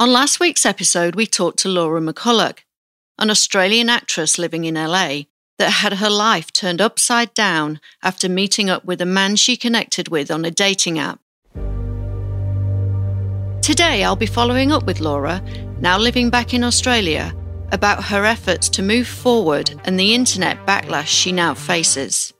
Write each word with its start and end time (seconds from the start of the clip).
On 0.00 0.12
last 0.12 0.38
week's 0.38 0.64
episode, 0.64 1.16
we 1.16 1.26
talked 1.26 1.58
to 1.58 1.68
Laura 1.68 2.00
McCulloch, 2.00 2.58
an 3.18 3.30
Australian 3.30 3.90
actress 3.90 4.38
living 4.38 4.64
in 4.64 4.76
LA 4.76 5.22
that 5.58 5.70
had 5.70 5.94
her 5.94 6.08
life 6.08 6.52
turned 6.52 6.80
upside 6.80 7.34
down 7.34 7.80
after 8.00 8.28
meeting 8.28 8.70
up 8.70 8.84
with 8.84 9.00
a 9.00 9.06
man 9.06 9.34
she 9.34 9.56
connected 9.56 10.06
with 10.06 10.30
on 10.30 10.44
a 10.44 10.52
dating 10.52 11.00
app. 11.00 11.18
Today, 13.60 14.04
I'll 14.04 14.14
be 14.14 14.26
following 14.26 14.70
up 14.70 14.86
with 14.86 15.00
Laura, 15.00 15.42
now 15.80 15.98
living 15.98 16.30
back 16.30 16.54
in 16.54 16.62
Australia, 16.62 17.34
about 17.72 18.04
her 18.04 18.24
efforts 18.24 18.68
to 18.68 18.82
move 18.82 19.08
forward 19.08 19.80
and 19.84 19.98
the 19.98 20.14
internet 20.14 20.64
backlash 20.64 21.08
she 21.08 21.32
now 21.32 21.54
faces. 21.54 22.32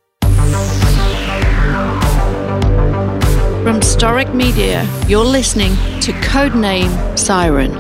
From 3.89 4.01
Storic 4.01 4.35
Media, 4.35 4.87
you're 5.07 5.25
listening 5.25 5.71
to 6.03 6.13
Codename 6.21 7.19
Siren, 7.19 7.73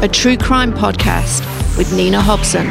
a 0.00 0.06
true 0.06 0.36
crime 0.36 0.72
podcast 0.72 1.40
with 1.76 1.92
Nina 1.92 2.20
Hobson. 2.20 2.66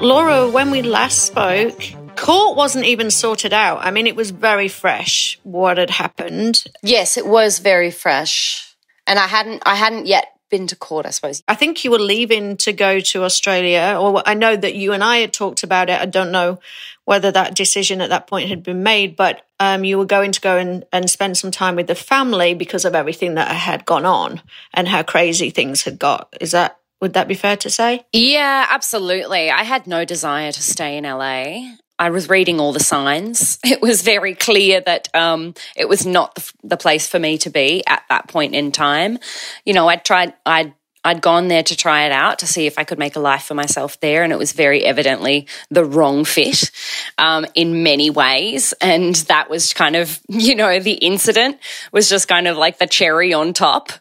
Laura, 0.00 0.50
when 0.50 0.72
we 0.72 0.82
last 0.82 1.24
spoke, 1.24 1.80
court 2.16 2.56
wasn't 2.56 2.84
even 2.84 3.12
sorted 3.12 3.52
out. 3.52 3.78
I 3.82 3.92
mean, 3.92 4.08
it 4.08 4.16
was 4.16 4.32
very 4.32 4.66
fresh 4.66 5.38
what 5.44 5.78
had 5.78 5.90
happened. 5.90 6.64
Yes, 6.82 7.16
it 7.16 7.26
was 7.26 7.60
very 7.60 7.92
fresh. 7.92 8.74
And 9.06 9.20
I 9.20 9.28
hadn't 9.28 9.62
I 9.64 9.76
hadn't 9.76 10.06
yet 10.06 10.37
been 10.48 10.66
to 10.68 10.76
court, 10.76 11.06
I 11.06 11.10
suppose. 11.10 11.42
I 11.48 11.54
think 11.54 11.84
you 11.84 11.90
were 11.90 11.98
leaving 11.98 12.56
to 12.58 12.72
go 12.72 13.00
to 13.00 13.24
Australia, 13.24 13.96
or 13.98 14.22
I 14.26 14.34
know 14.34 14.56
that 14.56 14.74
you 14.74 14.92
and 14.92 15.02
I 15.02 15.18
had 15.18 15.32
talked 15.32 15.62
about 15.62 15.90
it. 15.90 16.00
I 16.00 16.06
don't 16.06 16.32
know 16.32 16.58
whether 17.04 17.30
that 17.32 17.54
decision 17.54 18.00
at 18.00 18.10
that 18.10 18.26
point 18.26 18.48
had 18.48 18.62
been 18.62 18.82
made, 18.82 19.16
but 19.16 19.42
um, 19.60 19.84
you 19.84 19.98
were 19.98 20.04
going 20.04 20.32
to 20.32 20.40
go 20.40 20.58
and, 20.58 20.84
and 20.92 21.08
spend 21.08 21.38
some 21.38 21.50
time 21.50 21.76
with 21.76 21.86
the 21.86 21.94
family 21.94 22.54
because 22.54 22.84
of 22.84 22.94
everything 22.94 23.34
that 23.34 23.48
had 23.48 23.86
gone 23.86 24.04
on 24.04 24.42
and 24.74 24.86
how 24.86 25.02
crazy 25.02 25.50
things 25.50 25.82
had 25.82 25.98
got. 25.98 26.28
Is 26.40 26.50
that 26.50 26.78
would 27.00 27.14
that 27.14 27.28
be 27.28 27.34
fair 27.34 27.56
to 27.58 27.70
say? 27.70 28.04
Yeah, 28.12 28.66
absolutely. 28.70 29.50
I 29.50 29.62
had 29.62 29.86
no 29.86 30.04
desire 30.04 30.50
to 30.50 30.62
stay 30.62 30.96
in 30.96 31.04
LA. 31.04 31.76
I 31.98 32.10
was 32.10 32.28
reading 32.28 32.60
all 32.60 32.72
the 32.72 32.80
signs. 32.80 33.58
It 33.68 33.82
was 33.82 34.02
very 34.02 34.34
clear 34.34 34.80
that 34.80 35.14
um, 35.14 35.54
it 35.76 35.88
was 35.88 36.06
not 36.06 36.34
the, 36.34 36.52
the, 36.64 36.76
place 36.76 37.06
for 37.06 37.18
me 37.18 37.38
to 37.38 37.50
be 37.50 37.86
at 37.86 38.02
that 38.08 38.28
point 38.28 38.54
in 38.54 38.72
time. 38.72 39.18
You 39.64 39.74
know, 39.74 39.88
I'd 39.88 40.04
tried, 40.04 40.32
I'd 40.46 40.72
I'd 41.04 41.22
gone 41.22 41.48
there 41.48 41.62
to 41.62 41.76
try 41.76 42.04
it 42.06 42.12
out 42.12 42.40
to 42.40 42.46
see 42.46 42.66
if 42.66 42.78
I 42.78 42.84
could 42.84 42.98
make 42.98 43.16
a 43.16 43.20
life 43.20 43.44
for 43.44 43.54
myself 43.54 44.00
there, 44.00 44.24
and 44.24 44.32
it 44.32 44.38
was 44.38 44.52
very 44.52 44.84
evidently 44.84 45.46
the 45.70 45.84
wrong 45.84 46.24
fit 46.24 46.70
um, 47.18 47.46
in 47.54 47.82
many 47.82 48.10
ways. 48.10 48.74
And 48.80 49.14
that 49.14 49.48
was 49.48 49.72
kind 49.72 49.96
of, 49.96 50.20
you 50.28 50.54
know, 50.54 50.80
the 50.80 50.92
incident 50.92 51.58
was 51.92 52.08
just 52.08 52.28
kind 52.28 52.48
of 52.48 52.56
like 52.56 52.78
the 52.78 52.86
cherry 52.86 53.32
on 53.32 53.52
top. 53.52 53.92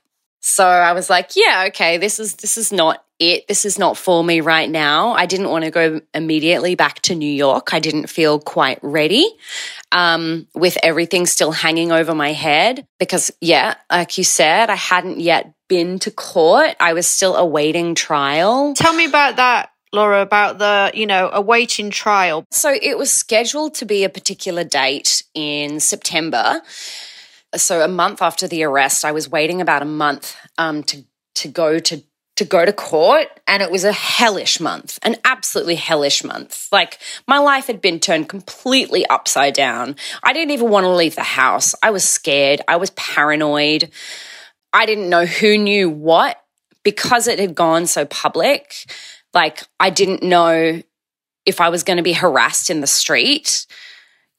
So 0.42 0.66
I 0.66 0.94
was 0.94 1.10
like, 1.10 1.32
yeah, 1.36 1.66
okay, 1.68 1.98
this 1.98 2.20
is 2.20 2.36
this 2.36 2.58
is 2.58 2.72
not 2.72 3.04
it. 3.20 3.48
This 3.48 3.66
is 3.66 3.80
not 3.80 3.98
for 3.98 4.24
me 4.24 4.42
right 4.42 4.70
now. 4.70 5.14
I 5.14 5.26
didn't 5.26 5.50
want 5.50 5.66
to 5.66 5.72
go 5.72 6.02
immediately 6.14 6.76
back 6.76 7.02
to 7.04 7.16
New 7.16 7.32
York. 7.32 7.74
I 7.74 7.80
didn't 7.80 8.08
feel 8.08 8.40
quite 8.40 8.80
ready 8.82 9.28
um, 9.92 10.48
with 10.54 10.78
everything 10.84 11.26
still 11.26 11.52
hanging 11.52 11.92
over 11.92 12.14
my 12.14 12.34
head 12.34 12.86
because, 13.00 13.32
yeah, 13.42 13.76
like 13.92 14.18
you 14.18 14.24
said, 14.24 14.70
I 14.70 14.76
hadn't 14.76 15.20
yet 15.20 15.54
been 15.68 16.00
to 16.00 16.12
court. 16.12 16.76
I 16.80 16.94
was 16.94 17.08
still 17.08 17.36
awaiting 17.36 17.96
trial. 17.96 18.74
Tell 18.76 18.94
me 18.94 19.06
about 19.06 19.38
that. 19.38 19.72
Laura, 19.94 20.22
about 20.22 20.58
the, 20.60 20.92
you 20.94 21.08
know, 21.08 21.30
awaiting 21.32 21.90
trial. 21.90 22.46
So 22.52 22.74
it 22.74 22.98
was 22.98 23.12
scheduled 23.12 23.76
to 23.76 23.86
be 23.86 24.04
a 24.04 24.10
particular 24.10 24.66
date 24.66 25.24
in 25.34 25.80
September. 25.80 26.62
So 27.56 27.82
a 27.82 27.88
month 27.88 28.22
after 28.22 28.48
the 28.48 28.64
arrest, 28.64 29.06
I 29.06 29.14
was 29.14 29.30
waiting 29.30 29.62
about 29.62 29.82
a 29.82 29.86
month 29.86 30.36
um, 30.58 30.84
to 30.84 31.06
to 31.36 31.48
go 31.48 31.78
to 31.78 32.04
to 32.38 32.46
go 32.46 32.64
to 32.64 32.72
court 32.72 33.28
and 33.48 33.62
it 33.62 33.72
was 33.72 33.84
a 33.84 33.92
hellish 33.92 34.60
month, 34.60 35.00
an 35.02 35.16
absolutely 35.26 35.76
hellish 35.76 36.24
month. 36.24 36.68
Like 36.72 37.00
my 37.28 37.40
life 37.40 37.68
had 37.68 37.82
been 37.82 38.00
turned 38.00 38.30
completely 38.30 39.06
upside 39.08 39.54
down. 39.54 39.96
I 40.24 40.34
didn't 40.34 40.52
even 40.52 40.70
want 40.70 40.86
to 40.86 40.92
leave 40.92 41.16
the 41.16 41.24
house. 41.24 41.74
I 41.82 41.90
was 41.90 42.04
scared. 42.08 42.62
I 42.68 42.78
was 42.78 42.92
paranoid. 42.92 43.92
I 44.72 44.86
didn't 44.86 45.10
know 45.10 45.26
who 45.26 45.58
knew 45.58 45.90
what 45.90 46.42
because 46.84 47.28
it 47.28 47.40
had 47.40 47.56
gone 47.56 47.88
so 47.88 48.06
public. 48.06 48.74
Like 49.34 49.64
I 49.80 49.90
didn't 49.90 50.22
know 50.22 50.82
if 51.46 51.60
I 51.60 51.70
was 51.70 51.84
going 51.84 51.98
to 51.98 52.04
be 52.04 52.14
harassed 52.14 52.70
in 52.70 52.82
the 52.82 52.88
street, 52.88 53.66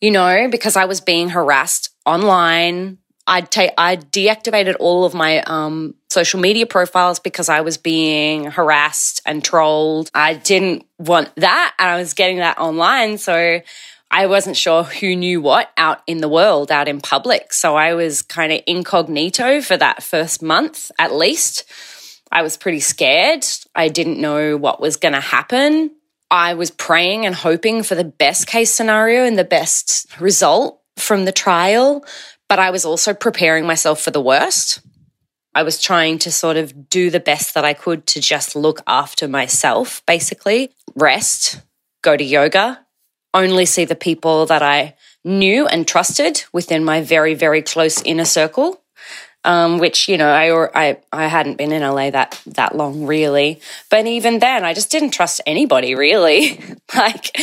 you 0.01 0.13
know, 0.13 0.49
because 0.49 0.77
I 0.77 0.85
was 0.85 1.01
being 1.01 1.31
harassed 1.31 1.91
online 2.07 2.99
I'd 3.29 3.51
take 3.51 3.73
I 3.77 3.97
deactivated 3.97 4.77
all 4.81 5.05
of 5.05 5.13
my 5.13 5.43
um, 5.43 5.95
social 6.09 6.41
media 6.41 6.67
profiles 6.67 7.21
because 7.21 7.49
I 7.49 7.61
was 7.61 7.77
being 7.77 8.51
harassed 8.51 9.21
and 9.27 9.45
trolled. 9.45 10.11
I 10.15 10.35
didn't 10.35 10.87
want 10.99 11.31
that, 11.37 11.75
and 11.79 11.91
I 11.91 11.99
was 11.99 12.15
getting 12.15 12.39
that 12.39 12.59
online, 12.59 13.19
so 13.19 13.61
I 14.11 14.27
wasn't 14.27 14.57
sure 14.57 14.85
who 14.85 15.15
knew 15.15 15.43
what 15.43 15.71
out 15.77 16.03
in 16.07 16.19
the 16.19 16.29
world, 16.29 16.73
out 16.73 16.89
in 16.89 17.03
public. 17.03 17.53
So 17.53 17.77
I 17.77 17.93
was 17.93 18.23
kind 18.23 18.51
of 18.51 18.63
incognito 18.67 19.61
for 19.61 19.77
that 19.77 20.03
first 20.03 20.43
month 20.43 20.91
at 20.99 21.13
least. 21.13 21.65
I 22.33 22.43
was 22.43 22.57
pretty 22.57 22.81
scared. 22.81 23.45
I 23.75 23.89
didn't 23.89 24.21
know 24.21 24.57
what 24.57 24.81
was 24.81 24.97
going 24.97 25.15
to 25.15 25.21
happen. 25.21 25.91
I 26.31 26.55
was 26.55 26.71
praying 26.71 27.25
and 27.27 27.35
hoping 27.35 27.83
for 27.83 27.95
the 27.95 28.05
best 28.05 28.47
case 28.47 28.71
scenario 28.71 29.25
and 29.25 29.39
the 29.39 29.45
best 29.45 30.07
result 30.21 30.81
from 30.97 31.25
the 31.25 31.33
trial, 31.33 32.05
but 32.49 32.59
I 32.59 32.71
was 32.71 32.85
also 32.85 33.15
preparing 33.15 33.67
myself 33.67 34.01
for 34.01 34.11
the 34.11 34.21
worst. 34.21 34.81
I 35.55 35.63
was 35.63 35.81
trying 35.81 36.19
to 36.21 36.33
sort 36.33 36.57
of 36.57 36.89
do 36.89 37.11
the 37.11 37.21
best 37.21 37.55
that 37.55 37.65
I 37.65 37.75
could 37.75 38.07
to 38.09 38.21
just 38.21 38.55
look 38.55 38.81
after 38.87 39.29
myself, 39.29 40.03
basically, 40.07 40.71
rest, 40.95 41.61
go 42.03 42.17
to 42.17 42.25
yoga, 42.25 42.87
only 43.35 43.67
see 43.67 43.85
the 43.85 43.95
people 43.95 44.47
that 44.47 44.63
I 44.63 44.95
knew 45.25 45.67
and 45.67 45.87
trusted 45.87 46.45
within 46.53 46.85
my 46.85 47.03
very, 47.03 47.35
very 47.35 47.63
close 47.63 48.03
inner 48.03 48.25
circle. 48.25 48.83
Um, 49.45 49.79
which 49.79 50.09
you 50.09 50.19
know 50.19 50.29
I, 50.29 50.89
I 50.91 50.99
I 51.13 51.27
hadn't 51.29 51.59
been 51.59 51.71
in 51.71 51.81
LA 51.81 52.11
that 52.11 52.43
that 52.47 52.75
long 52.75 53.07
really, 53.07 53.61
but 53.89 54.05
even 54.05 54.41
then 54.41 54.65
I 54.65 54.75
just 54.75 54.91
didn't 54.91 55.11
trust 55.11 55.41
anybody 55.47 55.95
really. 55.95 56.61
like 56.95 57.39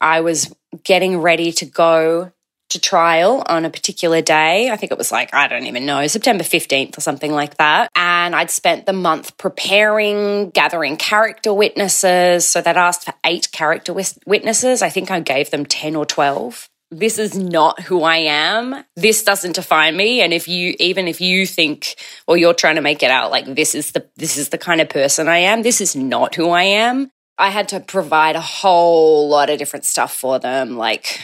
I 0.00 0.22
was 0.22 0.52
getting 0.82 1.18
ready 1.18 1.52
to 1.52 1.66
go 1.66 2.32
to 2.70 2.80
trial 2.80 3.42
on 3.46 3.64
a 3.64 3.70
particular 3.70 4.20
day. 4.20 4.70
I 4.70 4.76
think 4.76 4.92
it 4.92 4.98
was 4.98 5.12
like, 5.12 5.32
I 5.32 5.46
don't 5.48 5.66
even 5.66 5.86
know, 5.86 6.06
September 6.06 6.44
15th 6.44 6.98
or 6.98 7.00
something 7.00 7.32
like 7.32 7.56
that. 7.58 7.90
And 7.94 8.34
I'd 8.34 8.50
spent 8.50 8.86
the 8.86 8.92
month 8.92 9.36
preparing, 9.38 10.50
gathering 10.50 10.96
character 10.96 11.54
witnesses. 11.54 12.46
So 12.46 12.60
they'd 12.60 12.76
asked 12.76 13.04
for 13.04 13.14
eight 13.24 13.50
character 13.52 13.94
witnesses. 14.26 14.82
I 14.82 14.88
think 14.88 15.10
I 15.10 15.20
gave 15.20 15.50
them 15.50 15.64
10 15.64 15.94
or 15.96 16.04
12. 16.04 16.68
This 16.90 17.18
is 17.18 17.36
not 17.36 17.82
who 17.82 18.02
I 18.02 18.18
am. 18.18 18.84
This 18.94 19.24
doesn't 19.24 19.56
define 19.56 19.96
me. 19.96 20.20
And 20.20 20.32
if 20.32 20.46
you, 20.46 20.74
even 20.78 21.08
if 21.08 21.20
you 21.20 21.44
think, 21.44 21.96
or 22.28 22.36
you're 22.36 22.54
trying 22.54 22.76
to 22.76 22.80
make 22.80 23.02
it 23.02 23.10
out 23.10 23.30
like 23.30 23.44
this 23.44 23.74
is 23.74 23.92
the, 23.92 24.08
this 24.16 24.36
is 24.36 24.50
the 24.50 24.58
kind 24.58 24.80
of 24.80 24.88
person 24.88 25.28
I 25.28 25.38
am, 25.38 25.62
this 25.62 25.80
is 25.80 25.96
not 25.96 26.36
who 26.36 26.50
I 26.50 26.62
am. 26.62 27.10
I 27.38 27.50
had 27.50 27.68
to 27.70 27.80
provide 27.80 28.36
a 28.36 28.40
whole 28.40 29.28
lot 29.28 29.50
of 29.50 29.58
different 29.58 29.84
stuff 29.84 30.14
for 30.14 30.38
them, 30.38 30.76
like 30.76 31.20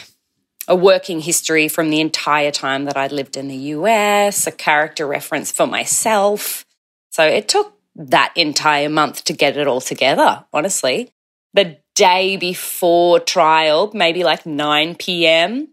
a 0.67 0.75
working 0.75 1.19
history 1.19 1.67
from 1.67 1.89
the 1.89 1.99
entire 1.99 2.51
time 2.51 2.85
that 2.85 2.97
I'd 2.97 3.11
lived 3.11 3.37
in 3.37 3.47
the 3.47 3.55
US, 3.55 4.47
a 4.47 4.51
character 4.51 5.05
reference 5.05 5.51
for 5.51 5.67
myself. 5.67 6.65
So 7.09 7.25
it 7.25 7.47
took 7.47 7.73
that 7.95 8.33
entire 8.35 8.89
month 8.89 9.23
to 9.25 9.33
get 9.33 9.57
it 9.57 9.67
all 9.67 9.81
together, 9.81 10.45
honestly. 10.53 11.11
The 11.53 11.77
day 11.95 12.37
before 12.37 13.19
trial, 13.19 13.91
maybe 13.93 14.23
like 14.23 14.45
9 14.45 14.95
p.m., 14.95 15.67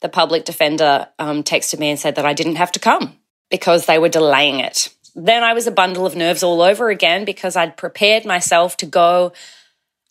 the 0.00 0.08
public 0.08 0.44
defender 0.44 1.08
um, 1.18 1.42
texted 1.42 1.78
me 1.78 1.90
and 1.90 1.98
said 1.98 2.16
that 2.16 2.26
I 2.26 2.34
didn't 2.34 2.56
have 2.56 2.72
to 2.72 2.80
come 2.80 3.16
because 3.50 3.86
they 3.86 3.98
were 3.98 4.08
delaying 4.08 4.60
it. 4.60 4.88
Then 5.14 5.42
I 5.42 5.52
was 5.54 5.66
a 5.66 5.72
bundle 5.72 6.06
of 6.06 6.16
nerves 6.16 6.42
all 6.42 6.60
over 6.60 6.90
again 6.90 7.24
because 7.24 7.56
I'd 7.56 7.76
prepared 7.76 8.24
myself 8.24 8.76
to 8.78 8.86
go 8.86 9.32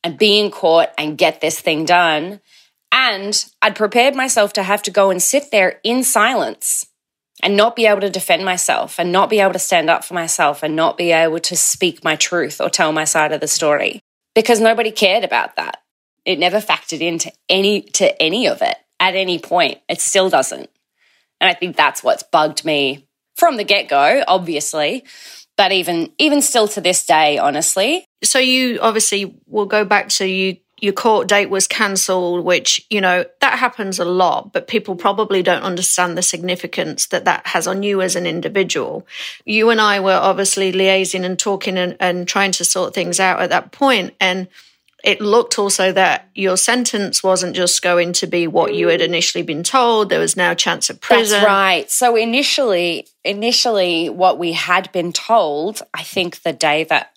and 0.04 0.18
be 0.18 0.40
in 0.40 0.52
court 0.52 0.90
and 0.98 1.18
get 1.18 1.42
this 1.42 1.60
thing 1.60 1.86
done. 1.86 2.40
And 2.92 3.46
I'd 3.62 3.76
prepared 3.76 4.16
myself 4.16 4.54
to 4.54 4.64
have 4.64 4.82
to 4.84 4.92
go 4.92 5.10
and 5.12 5.22
sit 5.22 5.52
there 5.52 5.80
in 5.84 6.04
silence 6.04 6.86
and 7.42 7.56
not 7.56 7.76
be 7.76 7.86
able 7.86 8.02
to 8.02 8.10
defend 8.10 8.46
myself 8.46 9.00
and 9.00 9.12
not 9.12 9.30
be 9.30 9.40
able 9.40 9.54
to 9.54 9.60
stand 9.60 9.90
up 9.90 10.04
for 10.04 10.14
myself 10.14 10.62
and 10.64 10.76
not 10.76 10.98
be 10.98 11.12
able 11.12 11.40
to 11.40 11.56
speak 11.56 12.04
my 12.04 12.16
truth 12.16 12.60
or 12.62 12.70
tell 12.70 12.92
my 12.92 13.06
side 13.06 13.32
of 13.32 13.42
the 13.42 13.48
story 13.48 14.02
because 14.36 14.60
nobody 14.60 14.92
cared 14.92 15.24
about 15.24 15.56
that. 15.56 15.78
It 16.26 16.38
never 16.38 16.58
factored 16.58 17.02
into 17.02 17.32
any 17.50 17.82
to 17.82 18.22
any 18.22 18.48
of 18.48 18.62
it 18.62 18.76
at 19.00 19.16
any 19.16 19.40
point. 19.40 19.80
It 19.90 20.02
still 20.02 20.30
doesn't. 20.30 20.70
And 21.40 21.50
I 21.50 21.54
think 21.54 21.76
that's 21.76 22.04
what's 22.04 22.24
bugged 22.24 22.64
me 22.64 23.08
from 23.36 23.58
the 23.58 23.64
get-go, 23.64 24.24
obviously, 24.28 25.04
but 25.58 25.72
even 25.72 26.12
even 26.20 26.42
still 26.42 26.68
to 26.70 26.82
this 26.82 27.06
day, 27.06 27.40
honestly. 27.40 28.06
So 28.24 28.38
you 28.38 28.80
obviously 28.82 29.36
will 29.48 29.66
go 29.66 29.84
back 29.84 30.10
to 30.10 30.26
you 30.28 30.58
your 30.82 30.94
court 30.94 31.28
date 31.28 31.50
was 31.52 31.68
cancelled, 31.68 32.44
which, 32.44 32.86
you 32.90 33.00
know, 33.00 33.24
that 33.40 33.60
happens 33.60 34.00
a 34.00 34.06
lot, 34.06 34.52
but 34.52 34.68
people 34.68 34.96
probably 34.96 35.44
don't 35.44 35.62
understand 35.62 36.18
the 36.18 36.24
significance 36.24 37.06
that 37.08 37.26
that 37.26 37.46
has 37.48 37.68
on 37.68 37.84
you 37.84 38.02
as 38.02 38.16
an 38.16 38.26
individual. 38.26 39.06
You 39.46 39.70
and 39.70 39.80
I 39.80 40.00
were 40.00 40.12
obviously 40.12 40.74
liaising 40.74 41.24
and 41.24 41.38
talking 41.38 41.78
and, 41.78 41.96
and 42.00 42.28
trying 42.28 42.52
to 42.54 42.66
sort 42.66 42.96
things 42.96 43.20
out 43.20 43.42
at 43.42 43.52
that 43.52 43.72
point, 43.72 44.16
And 44.20 44.48
it 45.04 45.22
looked 45.22 45.58
also 45.58 45.92
that 45.92 46.30
your 46.34 46.58
sentence 46.58 47.24
wasn't 47.24 47.56
just 47.56 47.82
going 47.82 48.14
to 48.14 48.28
be 48.28 48.48
what 48.48 48.74
you 48.74 48.88
had 48.88 49.02
initially 49.02 49.44
been 49.44 49.64
told. 49.64 50.10
There 50.10 50.20
was 50.20 50.38
now 50.38 50.52
a 50.52 50.56
chance 50.56 50.90
of 50.90 51.00
prison. 51.00 51.40
That's 51.40 51.46
right. 51.46 51.90
So 51.90 52.16
initially, 52.16 53.08
initially, 53.24 54.10
what 54.10 54.38
we 54.38 54.54
had 54.54 54.92
been 54.92 55.12
told, 55.12 55.82
I 55.94 56.04
think 56.04 56.42
the 56.44 56.54
day 56.54 56.84
that 56.86 57.14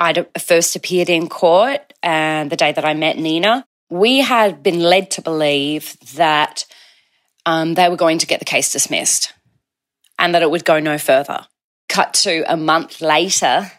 I 0.00 0.26
first 0.38 0.74
appeared 0.74 1.10
in 1.10 1.28
court 1.28 1.92
and 2.02 2.50
the 2.50 2.56
day 2.56 2.72
that 2.72 2.84
I 2.86 2.94
met 2.94 3.18
Nina, 3.18 3.66
we 3.90 4.20
had 4.20 4.62
been 4.62 4.80
led 4.80 5.10
to 5.12 5.22
believe 5.22 5.96
that 6.14 6.64
um, 7.44 7.74
they 7.74 7.88
were 7.88 7.96
going 7.96 8.18
to 8.18 8.26
get 8.26 8.38
the 8.38 8.46
case 8.46 8.72
dismissed 8.72 9.34
and 10.18 10.34
that 10.34 10.42
it 10.42 10.50
would 10.50 10.64
go 10.64 10.80
no 10.80 10.96
further. 10.96 11.46
Cut 11.88 12.14
to 12.14 12.44
a 12.50 12.56
month 12.56 13.00
later, 13.00 13.70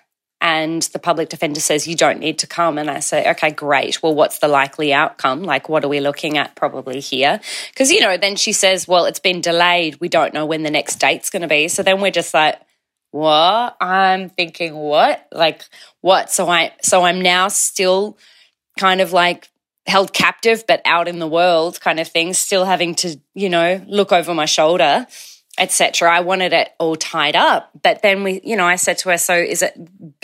and 0.42 0.82
the 0.82 1.00
public 1.00 1.30
defender 1.30 1.60
says, 1.60 1.88
You 1.88 1.96
don't 1.96 2.20
need 2.20 2.40
to 2.40 2.48
come. 2.48 2.78
And 2.78 2.90
I 2.90 3.00
say, 3.00 3.30
Okay, 3.32 3.52
great. 3.52 4.02
Well, 4.02 4.16
what's 4.16 4.40
the 4.40 4.48
likely 4.48 4.92
outcome? 4.92 5.44
Like, 5.44 5.70
what 5.70 5.86
are 5.86 5.88
we 5.88 6.00
looking 6.00 6.38
at 6.38 6.56
probably 6.56 7.00
here? 7.00 7.40
Because, 7.70 7.92
you 7.92 8.02
know, 8.02 8.18
then 8.18 8.36
she 8.36 8.52
says, 8.52 8.88
Well, 8.88 9.06
it's 9.06 9.20
been 9.20 9.40
delayed. 9.40 10.02
We 10.02 10.10
don't 10.10 10.34
know 10.34 10.46
when 10.46 10.64
the 10.64 10.72
next 10.72 10.96
date's 10.96 11.30
going 11.30 11.44
to 11.44 11.48
be. 11.48 11.68
So 11.68 11.84
then 11.84 12.02
we're 12.02 12.12
just 12.12 12.34
like, 12.34 12.60
what 13.12 13.76
i'm 13.82 14.30
thinking 14.30 14.74
what? 14.74 15.28
Like 15.32 15.64
what? 16.00 16.32
So 16.32 16.50
i 16.50 16.74
so 16.82 17.04
i'm 17.04 17.22
now 17.22 17.50
still 17.50 18.18
kind 18.80 19.02
of 19.02 19.14
like 19.14 19.50
held 19.86 20.14
captive 20.14 20.64
but 20.68 20.82
out 20.86 21.08
in 21.08 21.20
the 21.20 21.28
world 21.28 21.80
kind 21.82 22.00
of 22.00 22.08
thing 22.08 22.34
still 22.34 22.66
having 22.66 22.96
to 22.96 23.20
you 23.34 23.50
know 23.50 23.84
look 23.88 24.12
over 24.12 24.34
my 24.34 24.46
shoulder 24.46 25.06
etc 25.58 26.10
i 26.10 26.22
wanted 26.22 26.54
it 26.54 26.70
all 26.80 26.96
tied 26.96 27.36
up. 27.36 27.70
But 27.82 28.02
then 28.02 28.24
we 28.24 28.40
you 28.44 28.56
know 28.56 28.66
i 28.66 28.78
said 28.78 28.98
to 29.00 29.10
her 29.10 29.18
so 29.18 29.36
is 29.36 29.62
it 29.62 29.76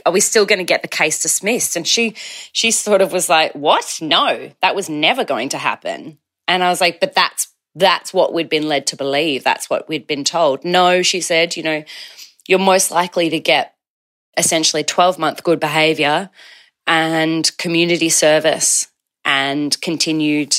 are 0.06 0.12
we 0.12 0.22
still 0.22 0.46
going 0.46 0.60
to 0.60 0.66
get 0.66 0.82
the 0.82 0.88
case 0.88 1.22
dismissed? 1.22 1.76
And 1.76 1.86
she 1.86 2.14
she 2.54 2.72
sort 2.72 3.02
of 3.02 3.12
was 3.12 3.28
like 3.28 3.54
what? 3.54 4.00
No 4.02 4.52
that 4.62 4.76
was 4.76 4.90
never 4.90 5.26
going 5.26 5.50
to 5.50 5.58
happen. 5.58 6.20
And 6.48 6.64
i 6.64 6.70
was 6.70 6.80
like 6.80 7.02
but 7.02 7.14
that's 7.14 7.50
that's 7.76 8.14
what 8.14 8.34
we'd 8.34 8.50
been 8.50 8.68
led 8.68 8.88
to 8.88 8.96
believe. 8.96 9.44
That's 9.44 9.70
what 9.70 9.88
we'd 9.88 10.08
been 10.08 10.24
told. 10.24 10.64
No 10.64 11.02
she 11.02 11.20
said 11.20 11.58
you 11.58 11.64
know 11.64 11.84
you're 12.48 12.60
most 12.60 12.92
likely 12.92 13.30
to 13.30 13.40
get 13.40 13.76
essentially 14.38 14.84
12 14.84 15.20
month 15.20 15.44
good 15.44 15.60
behavior 15.60 16.30
and 16.86 17.56
community 17.58 18.10
service 18.10 18.88
and 19.26 19.80
continued 19.82 20.56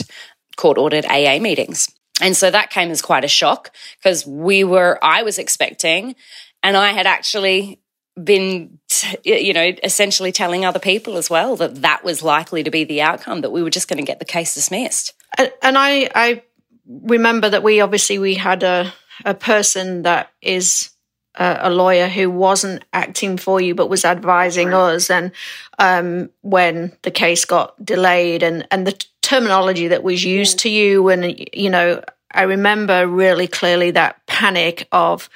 court 0.57 0.79
ordered 0.79 1.07
AA 1.07 1.39
meetings. 1.39 1.89
And 2.21 2.37
so 2.37 2.51
that 2.51 2.71
came 2.71 2.91
as 2.91 3.01
quite 3.01 3.25
a 3.25 3.29
shock 3.29 3.71
because 4.03 4.27
we 4.27 4.65
were, 4.65 4.99
I 5.03 5.23
was 5.23 5.39
expecting, 5.39 6.17
and 6.63 6.77
I 6.77 6.91
had 6.91 7.07
actually 7.07 7.81
been, 8.23 8.81
you 9.25 9.53
know, 9.53 9.73
essentially 9.83 10.33
telling 10.33 10.65
other 10.65 10.81
people 10.81 11.17
as 11.17 11.31
well 11.31 11.55
that 11.57 11.83
that 11.83 12.05
was 12.05 12.23
likely 12.23 12.65
to 12.65 12.71
be 12.71 12.85
the 12.85 13.03
outcome, 13.03 13.43
that 13.43 13.51
we 13.51 13.63
were 13.63 13.71
just 13.71 13.89
going 13.89 13.99
to 13.99 14.05
get 14.05 14.19
the 14.19 14.25
case 14.25 14.55
dismissed. 14.55 15.15
And, 15.39 15.79
I, 15.79 16.11
I 16.15 16.43
remember 16.87 17.49
that 17.51 17.63
we 17.63 17.81
obviously 17.81 18.19
we 18.19 18.35
had 18.35 18.65
a, 18.65 18.93
a 19.25 19.35
person 19.35 20.03
that 20.03 20.33
is 20.43 20.91
a 21.39 21.71
lawyer 21.71 22.09
who 22.09 22.31
wasn't 22.31 22.85
acting 22.93 23.37
for 23.37 23.61
you 23.61 23.75
but 23.75 23.89
was 23.89 24.05
advising 24.05 24.69
right. 24.69 24.95
us 24.95 25.11
and 25.11 25.31
um, 25.79 26.31
when 26.43 26.93
the 27.03 27.11
case 27.11 27.45
got 27.45 27.83
delayed 27.85 28.43
and 28.43 28.67
and 28.71 28.87
the 28.87 29.05
terminology 29.23 29.89
that 29.89 30.03
was 30.03 30.25
used 30.25 30.59
yeah. 30.59 30.63
to 30.63 30.69
you 30.71 31.09
and 31.09 31.49
you 31.53 31.71
know 31.71 32.03
i 32.33 32.43
remember 32.43 33.07
really 33.07 33.47
clearly 33.47 33.91
that 33.91 34.25
panic 34.27 34.89
of 34.91 35.29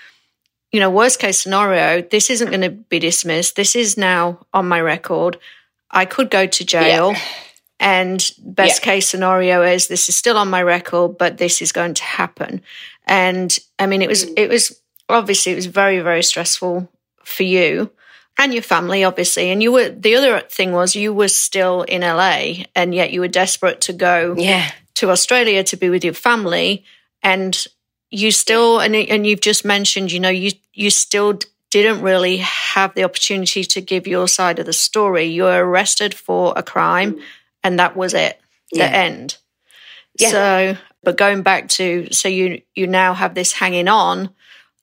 you 0.73 0.81
know 0.81 0.91
worst 0.91 1.19
case 1.19 1.41
scenario 1.41 2.03
this 2.03 2.31
isn't 2.31 2.49
going 2.49 2.63
to 2.63 2.71
be 2.71 2.99
dismissed 2.99 3.55
this 3.55 3.77
is 3.77 3.97
now 3.97 4.45
on 4.53 4.67
my 4.67 4.81
record 4.81 5.39
i 5.91 6.05
could 6.05 6.31
go 6.31 6.47
to 6.47 6.65
jail 6.65 7.13
yeah. 7.13 7.21
and 7.79 8.33
best 8.39 8.81
yeah. 8.81 8.93
case 8.95 9.09
scenario 9.09 9.63
is 9.63 9.87
this 9.87 10.09
is 10.09 10.17
still 10.17 10.39
on 10.39 10.49
my 10.49 10.63
record 10.63 11.17
but 11.19 11.39
this 11.39 11.63
is 11.63 11.71
going 11.71 11.95
to 11.95 12.03
happen 12.03 12.61
and 13.07 13.59
i 13.79 13.87
mean 13.87 14.03
it 14.03 14.09
was 14.09 14.25
mm. 14.25 14.33
it 14.37 14.49
was 14.49 14.82
obviously 15.13 15.53
it 15.53 15.57
was 15.57 15.67
very 15.67 16.01
very 16.01 16.23
stressful 16.23 16.89
for 17.25 17.43
you 17.43 17.91
and 18.39 18.53
your 18.53 18.63
family 18.63 19.05
obviously 19.05 19.51
and 19.51 19.63
you 19.63 19.73
were 19.73 19.89
the 19.89 20.15
other 20.17 20.41
thing 20.41 20.73
was 20.73 20.97
you 20.97 21.13
were 21.13 21.29
still 21.29 21.83
in 21.83 22.01
LA 22.01 22.65
and 22.75 22.95
yet 22.95 23.13
you 23.13 23.21
were 23.21 23.29
desperate 23.29 23.81
to 23.81 23.93
go 23.93 24.35
yeah. 24.37 24.71
to 24.95 25.11
Australia 25.11 25.63
to 25.65 25.77
be 25.77 25.91
with 25.91 26.05
your 26.05 26.15
family 26.15 26.85
and 27.23 27.67
you 28.11 28.31
still 28.31 28.81
and 28.81 28.95
and 28.95 29.27
you've 29.27 29.41
just 29.41 29.65
mentioned 29.65 30.13
you 30.13 30.21
know 30.21 30.29
you 30.29 30.53
you 30.73 30.91
still 30.91 31.39
didn't 31.71 32.03
really 32.03 32.37
have 32.37 32.95
the 32.95 33.05
opportunity 33.05 33.65
to 33.65 33.81
give 33.81 34.07
your 34.07 34.29
side 34.29 34.59
of 34.59 34.67
the 34.67 34.73
story 34.73 35.25
you 35.25 35.45
were 35.45 35.65
arrested 35.65 36.13
for 36.13 36.53
a 36.57 36.63
crime 36.63 37.19
and 37.65 37.79
that 37.79 37.97
was 37.97 38.13
it 38.13 38.39
the 38.73 38.79
yeah. 38.79 38.87
end 38.87 39.39
yeah. 40.19 40.31
so 40.31 40.77
but 41.03 41.17
going 41.17 41.43
back 41.43 41.69
to 41.69 42.09
so 42.13 42.29
you 42.29 42.61
you 42.75 42.87
now 42.87 43.15
have 43.15 43.35
this 43.35 43.53
hanging 43.53 43.89
on 43.89 44.31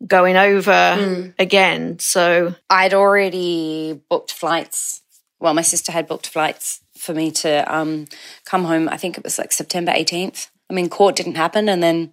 going 0.05 0.35
over 0.35 0.71
mm. 0.71 1.33
again. 1.37 1.99
So 1.99 2.55
I'd 2.69 2.93
already 2.93 4.01
booked 4.09 4.31
flights. 4.31 5.01
Well, 5.39 5.53
my 5.53 5.61
sister 5.61 5.91
had 5.91 6.07
booked 6.07 6.27
flights 6.27 6.81
for 6.97 7.13
me 7.13 7.31
to 7.31 7.73
um, 7.73 8.05
come 8.45 8.65
home. 8.65 8.89
I 8.89 8.97
think 8.97 9.17
it 9.17 9.23
was 9.23 9.37
like 9.37 9.51
September 9.51 9.91
18th. 9.91 10.49
I 10.69 10.73
mean, 10.73 10.89
court 10.89 11.15
didn't 11.15 11.35
happen. 11.35 11.69
And 11.69 11.81
then 11.81 12.11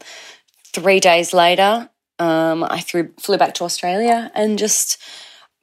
three 0.73 1.01
days 1.01 1.33
later, 1.33 1.91
um, 2.19 2.65
I 2.65 2.81
threw, 2.81 3.13
flew 3.21 3.37
back 3.37 3.55
to 3.55 3.65
Australia 3.65 4.31
and 4.35 4.59
just 4.59 4.99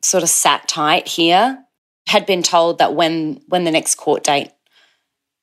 sort 0.02 0.24
of 0.24 0.30
sat 0.30 0.68
tight 0.68 1.08
here. 1.08 1.60
Had 2.08 2.26
been 2.26 2.44
told 2.44 2.80
that 2.80 2.96
when 2.96 3.42
when 3.48 3.64
the 3.64 3.72
next 3.72 3.96
court 3.96 4.26
date 4.26 4.52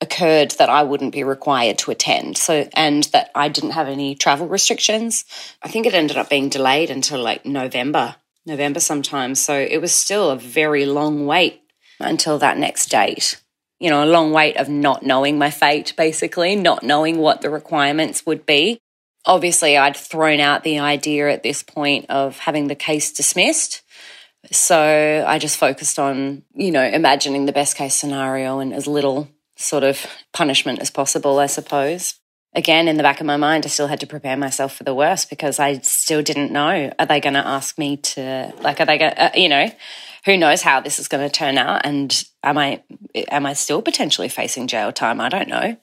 occurred 0.00 0.52
that 0.52 0.70
I 0.70 0.82
wouldn't 0.82 1.12
be 1.12 1.24
required 1.24 1.78
to 1.78 1.90
attend. 1.90 2.38
So, 2.38 2.68
and 2.74 3.04
that 3.04 3.30
I 3.34 3.48
didn't 3.48 3.72
have 3.72 3.88
any 3.88 4.14
travel 4.14 4.48
restrictions. 4.48 5.24
I 5.62 5.68
think 5.68 5.86
it 5.86 5.94
ended 5.94 6.16
up 6.16 6.30
being 6.30 6.48
delayed 6.48 6.90
until 6.90 7.22
like 7.22 7.44
November, 7.44 8.16
November 8.46 8.80
sometimes. 8.80 9.40
So 9.40 9.54
it 9.54 9.80
was 9.80 9.94
still 9.94 10.30
a 10.30 10.36
very 10.36 10.86
long 10.86 11.26
wait 11.26 11.62
until 11.98 12.38
that 12.38 12.58
next 12.58 12.86
date. 12.86 13.40
You 13.78 13.90
know, 13.90 14.04
a 14.04 14.06
long 14.06 14.32
wait 14.32 14.56
of 14.56 14.68
not 14.68 15.02
knowing 15.02 15.38
my 15.38 15.50
fate, 15.50 15.94
basically, 15.96 16.56
not 16.56 16.82
knowing 16.82 17.18
what 17.18 17.40
the 17.40 17.50
requirements 17.50 18.26
would 18.26 18.44
be. 18.44 18.80
Obviously, 19.26 19.76
I'd 19.76 19.96
thrown 19.96 20.40
out 20.40 20.64
the 20.64 20.78
idea 20.78 21.30
at 21.30 21.42
this 21.42 21.62
point 21.62 22.06
of 22.08 22.38
having 22.38 22.68
the 22.68 22.74
case 22.74 23.12
dismissed. 23.12 23.82
So 24.50 25.24
I 25.26 25.38
just 25.38 25.58
focused 25.58 25.98
on, 25.98 26.42
you 26.54 26.70
know, 26.70 26.82
imagining 26.82 27.44
the 27.44 27.52
best 27.52 27.76
case 27.76 27.94
scenario 27.94 28.60
and 28.60 28.72
as 28.72 28.86
little 28.86 29.28
sort 29.60 29.84
of 29.84 30.06
punishment 30.32 30.80
as 30.80 30.90
possible, 30.90 31.38
I 31.38 31.46
suppose. 31.46 32.14
Again, 32.54 32.88
in 32.88 32.96
the 32.96 33.02
back 33.04 33.20
of 33.20 33.26
my 33.26 33.36
mind, 33.36 33.64
I 33.64 33.68
still 33.68 33.86
had 33.86 34.00
to 34.00 34.06
prepare 34.06 34.36
myself 34.36 34.74
for 34.74 34.82
the 34.82 34.94
worst 34.94 35.30
because 35.30 35.60
I 35.60 35.78
still 35.78 36.22
didn't 36.22 36.50
know. 36.50 36.92
Are 36.98 37.06
they 37.06 37.20
going 37.20 37.34
to 37.34 37.46
ask 37.46 37.78
me 37.78 37.98
to, 37.98 38.52
like, 38.60 38.80
are 38.80 38.86
they 38.86 38.98
going 38.98 39.12
uh, 39.12 39.30
you 39.34 39.48
know, 39.48 39.70
who 40.24 40.36
knows 40.36 40.62
how 40.62 40.80
this 40.80 40.98
is 40.98 41.06
going 41.06 41.28
to 41.28 41.32
turn 41.32 41.58
out? 41.58 41.82
And 41.84 42.24
am 42.42 42.58
I, 42.58 42.82
am 43.28 43.46
I 43.46 43.52
still 43.52 43.82
potentially 43.82 44.28
facing 44.28 44.66
jail 44.66 44.90
time? 44.90 45.20
I 45.20 45.28
don't 45.28 45.48
know. 45.48 45.76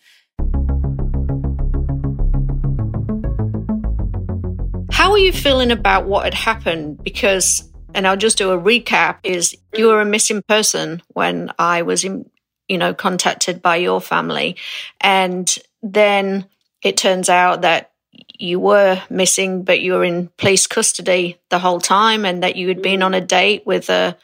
How 4.91 5.11
are 5.11 5.19
you 5.19 5.31
feeling 5.31 5.71
about 5.71 6.05
what 6.05 6.25
had 6.25 6.33
happened? 6.33 7.01
Because, 7.01 7.71
and 7.93 8.05
I'll 8.05 8.17
just 8.17 8.37
do 8.37 8.51
a 8.51 8.59
recap, 8.59 9.19
is 9.23 9.55
you 9.73 9.87
were 9.87 10.01
a 10.01 10.05
missing 10.05 10.41
person 10.49 11.01
when 11.13 11.49
I 11.57 11.83
was 11.83 12.03
in, 12.03 12.29
you 12.67 12.77
know, 12.77 12.93
contacted 12.93 13.61
by 13.61 13.77
your 13.77 14.01
family. 14.01 14.55
And 15.01 15.53
then 15.81 16.45
it 16.81 16.97
turns 16.97 17.29
out 17.29 17.61
that 17.61 17.91
you 18.37 18.59
were 18.59 19.01
missing, 19.09 19.63
but 19.63 19.81
you 19.81 19.93
were 19.93 20.03
in 20.03 20.29
police 20.37 20.67
custody 20.67 21.39
the 21.49 21.59
whole 21.59 21.79
time 21.79 22.25
and 22.25 22.43
that 22.43 22.55
you 22.55 22.67
had 22.67 22.81
been 22.81 23.01
on 23.01 23.13
a 23.13 23.21
mm. 23.21 23.27
date 23.27 23.65
with 23.65 23.89
a, 23.89 24.17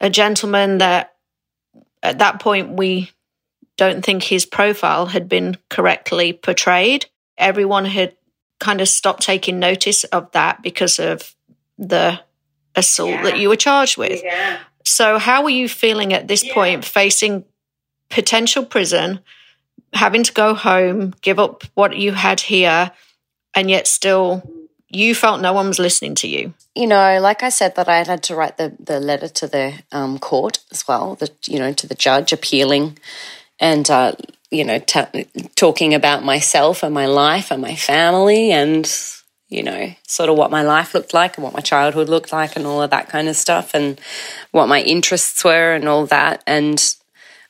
a 0.00 0.10
gentleman 0.10 0.78
that 0.78 1.14
at 2.02 2.18
that 2.18 2.40
point 2.40 2.76
we 2.76 3.10
don't 3.76 4.04
think 4.04 4.22
his 4.22 4.46
profile 4.46 5.06
had 5.06 5.28
been 5.28 5.56
correctly 5.68 6.32
portrayed. 6.32 7.06
Everyone 7.38 7.84
had 7.84 8.14
kind 8.60 8.80
of 8.80 8.88
stopped 8.88 9.22
taking 9.22 9.58
notice 9.58 10.04
of 10.04 10.30
that 10.32 10.62
because 10.62 10.98
of 10.98 11.34
the 11.78 12.20
assault 12.74 13.10
yeah. 13.10 13.22
that 13.24 13.38
you 13.38 13.48
were 13.48 13.56
charged 13.56 13.96
with. 13.96 14.22
Yeah. 14.22 14.58
So, 14.84 15.18
how 15.18 15.42
were 15.42 15.50
you 15.50 15.68
feeling 15.68 16.12
at 16.12 16.28
this 16.28 16.44
yeah. 16.44 16.54
point 16.54 16.84
facing 16.84 17.44
potential 18.12 18.64
prison, 18.64 19.20
having 19.92 20.22
to 20.22 20.32
go 20.32 20.54
home, 20.54 21.14
give 21.22 21.38
up 21.38 21.64
what 21.74 21.96
you 21.96 22.12
had 22.12 22.40
here, 22.40 22.92
and 23.54 23.70
yet 23.70 23.86
still 23.86 24.42
you 24.88 25.14
felt 25.14 25.40
no 25.40 25.54
one 25.54 25.68
was 25.68 25.78
listening 25.78 26.14
to 26.16 26.28
you. 26.28 26.52
You 26.74 26.86
know, 26.86 27.18
like 27.20 27.42
I 27.42 27.48
said, 27.48 27.74
that 27.76 27.88
I 27.88 27.96
had 27.96 28.06
had 28.06 28.22
to 28.24 28.36
write 28.36 28.58
the, 28.58 28.76
the 28.78 29.00
letter 29.00 29.28
to 29.28 29.46
the 29.46 29.74
um, 29.90 30.18
court 30.18 30.58
as 30.70 30.86
well, 30.86 31.14
the, 31.14 31.30
you 31.46 31.58
know, 31.58 31.72
to 31.72 31.86
the 31.86 31.94
judge 31.94 32.32
appealing 32.32 32.98
and 33.58 33.88
uh, 33.90 34.12
you 34.50 34.64
know, 34.64 34.78
t- 34.78 35.26
talking 35.56 35.94
about 35.94 36.24
myself 36.24 36.82
and 36.82 36.92
my 36.92 37.06
life 37.06 37.50
and 37.50 37.62
my 37.62 37.74
family 37.74 38.52
and 38.52 38.86
you 39.48 39.62
know, 39.62 39.94
sort 40.06 40.30
of 40.30 40.36
what 40.36 40.50
my 40.50 40.62
life 40.62 40.94
looked 40.94 41.12
like 41.12 41.36
and 41.36 41.44
what 41.44 41.52
my 41.52 41.60
childhood 41.60 42.08
looked 42.08 42.32
like 42.32 42.56
and 42.56 42.66
all 42.66 42.80
of 42.80 42.88
that 42.88 43.10
kind 43.10 43.28
of 43.28 43.36
stuff 43.36 43.74
and 43.74 44.00
what 44.50 44.66
my 44.66 44.80
interests 44.80 45.44
were 45.44 45.74
and 45.74 45.86
all 45.86 46.06
that. 46.06 46.42
And 46.46 46.82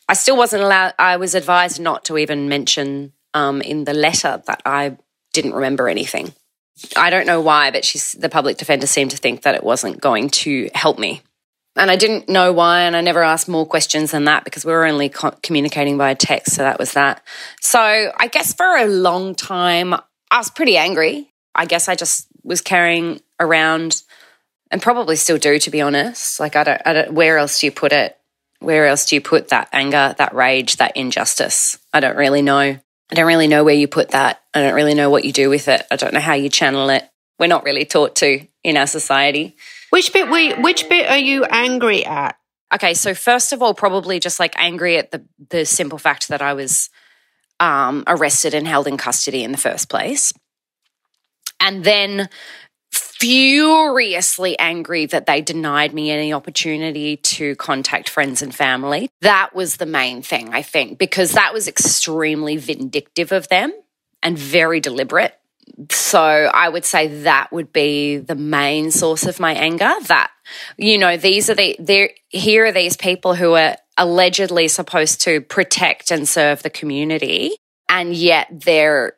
I 0.08 0.14
still 0.14 0.36
wasn't 0.36 0.62
allowed, 0.62 0.94
I 0.98 1.16
was 1.16 1.34
advised 1.34 1.80
not 1.80 2.04
to 2.06 2.18
even 2.18 2.48
mention 2.48 3.12
um, 3.34 3.62
in 3.62 3.84
the 3.84 3.94
letter 3.94 4.42
that 4.46 4.62
I 4.66 4.96
didn't 5.32 5.54
remember 5.54 5.88
anything. 5.88 6.34
I 6.96 7.10
don't 7.10 7.26
know 7.26 7.40
why, 7.40 7.70
but 7.70 7.84
she's 7.84 8.12
the 8.12 8.28
public 8.28 8.56
defender 8.56 8.86
seemed 8.86 9.12
to 9.12 9.16
think 9.16 9.42
that 9.42 9.54
it 9.54 9.64
wasn't 9.64 10.00
going 10.00 10.30
to 10.30 10.70
help 10.74 10.98
me. 10.98 11.22
And 11.76 11.90
I 11.90 11.96
didn't 11.96 12.28
know 12.28 12.52
why, 12.52 12.82
and 12.82 12.94
I 12.94 13.00
never 13.00 13.22
asked 13.22 13.48
more 13.48 13.64
questions 13.64 14.10
than 14.10 14.24
that 14.24 14.44
because 14.44 14.64
we 14.64 14.72
were 14.72 14.84
only 14.84 15.08
co- 15.08 15.34
communicating 15.42 15.96
by 15.96 16.12
text. 16.14 16.54
So 16.54 16.62
that 16.62 16.78
was 16.78 16.92
that. 16.92 17.22
So 17.60 17.80
I 17.80 18.28
guess 18.30 18.52
for 18.52 18.76
a 18.76 18.86
long 18.86 19.34
time, 19.34 19.94
I 19.94 20.38
was 20.38 20.50
pretty 20.50 20.76
angry. 20.76 21.32
I 21.54 21.64
guess 21.64 21.88
I 21.88 21.94
just 21.94 22.26
was 22.42 22.60
carrying 22.60 23.20
around 23.40 24.02
and 24.70 24.82
probably 24.82 25.16
still 25.16 25.38
do, 25.38 25.58
to 25.58 25.70
be 25.70 25.80
honest. 25.80 26.40
Like, 26.40 26.56
I 26.56 26.64
don't, 26.64 26.82
I 26.84 26.92
don't, 26.92 27.12
where 27.12 27.38
else 27.38 27.60
do 27.60 27.66
you 27.66 27.72
put 27.72 27.92
it? 27.92 28.18
Where 28.62 28.86
else 28.86 29.06
do 29.06 29.16
you 29.16 29.20
put 29.20 29.48
that 29.48 29.68
anger, 29.72 30.14
that 30.18 30.34
rage, 30.34 30.76
that 30.76 30.96
injustice? 30.96 31.78
I 31.92 32.00
don't 32.00 32.16
really 32.16 32.42
know. 32.42 32.60
I 32.60 33.14
don't 33.14 33.26
really 33.26 33.48
know 33.48 33.64
where 33.64 33.74
you 33.74 33.88
put 33.88 34.10
that. 34.10 34.42
I 34.54 34.60
don't 34.60 34.74
really 34.74 34.94
know 34.94 35.10
what 35.10 35.24
you 35.24 35.32
do 35.32 35.50
with 35.50 35.68
it. 35.68 35.84
I 35.90 35.96
don't 35.96 36.14
know 36.14 36.20
how 36.20 36.34
you 36.34 36.48
channel 36.48 36.88
it. 36.90 37.08
We're 37.38 37.46
not 37.46 37.64
really 37.64 37.84
taught 37.84 38.16
to 38.16 38.46
in 38.62 38.76
our 38.76 38.86
society. 38.86 39.56
Which 39.90 40.12
bit 40.12 40.30
we 40.30 40.54
which 40.54 40.88
bit 40.88 41.10
are 41.10 41.18
you 41.18 41.44
angry 41.44 42.06
at? 42.06 42.36
Okay, 42.72 42.94
so 42.94 43.14
first 43.14 43.52
of 43.52 43.62
all, 43.62 43.74
probably 43.74 44.20
just 44.20 44.40
like 44.40 44.54
angry 44.56 44.96
at 44.96 45.10
the 45.10 45.24
the 45.50 45.66
simple 45.66 45.98
fact 45.98 46.28
that 46.28 46.40
I 46.40 46.54
was 46.54 46.88
um, 47.60 48.04
arrested 48.06 48.54
and 48.54 48.66
held 48.66 48.86
in 48.86 48.96
custody 48.96 49.44
in 49.44 49.52
the 49.52 49.58
first 49.58 49.88
place 49.90 50.32
and 51.62 51.84
then 51.84 52.28
furiously 53.22 54.58
angry 54.58 55.06
that 55.06 55.26
they 55.26 55.40
denied 55.40 55.94
me 55.94 56.10
any 56.10 56.32
opportunity 56.32 57.16
to 57.18 57.54
contact 57.54 58.08
friends 58.08 58.42
and 58.42 58.52
family. 58.52 59.08
That 59.20 59.54
was 59.54 59.76
the 59.76 59.86
main 59.86 60.22
thing, 60.22 60.52
I 60.52 60.62
think, 60.62 60.98
because 60.98 61.32
that 61.32 61.54
was 61.54 61.68
extremely 61.68 62.56
vindictive 62.56 63.30
of 63.30 63.46
them 63.46 63.72
and 64.24 64.36
very 64.36 64.80
deliberate. 64.80 65.38
So 65.92 66.20
I 66.20 66.68
would 66.68 66.84
say 66.84 67.22
that 67.22 67.52
would 67.52 67.72
be 67.72 68.16
the 68.16 68.34
main 68.34 68.90
source 68.90 69.24
of 69.26 69.38
my 69.38 69.54
anger. 69.54 69.92
That, 70.08 70.32
you 70.76 70.98
know, 70.98 71.16
these 71.16 71.48
are 71.48 71.54
the, 71.54 71.76
there, 71.78 72.10
here 72.28 72.66
are 72.66 72.72
these 72.72 72.96
people 72.96 73.36
who 73.36 73.54
are 73.54 73.76
allegedly 73.96 74.66
supposed 74.66 75.20
to 75.22 75.40
protect 75.42 76.10
and 76.10 76.28
serve 76.28 76.64
the 76.64 76.70
community. 76.70 77.52
And 77.88 78.16
yet 78.16 78.48
they're 78.50 79.12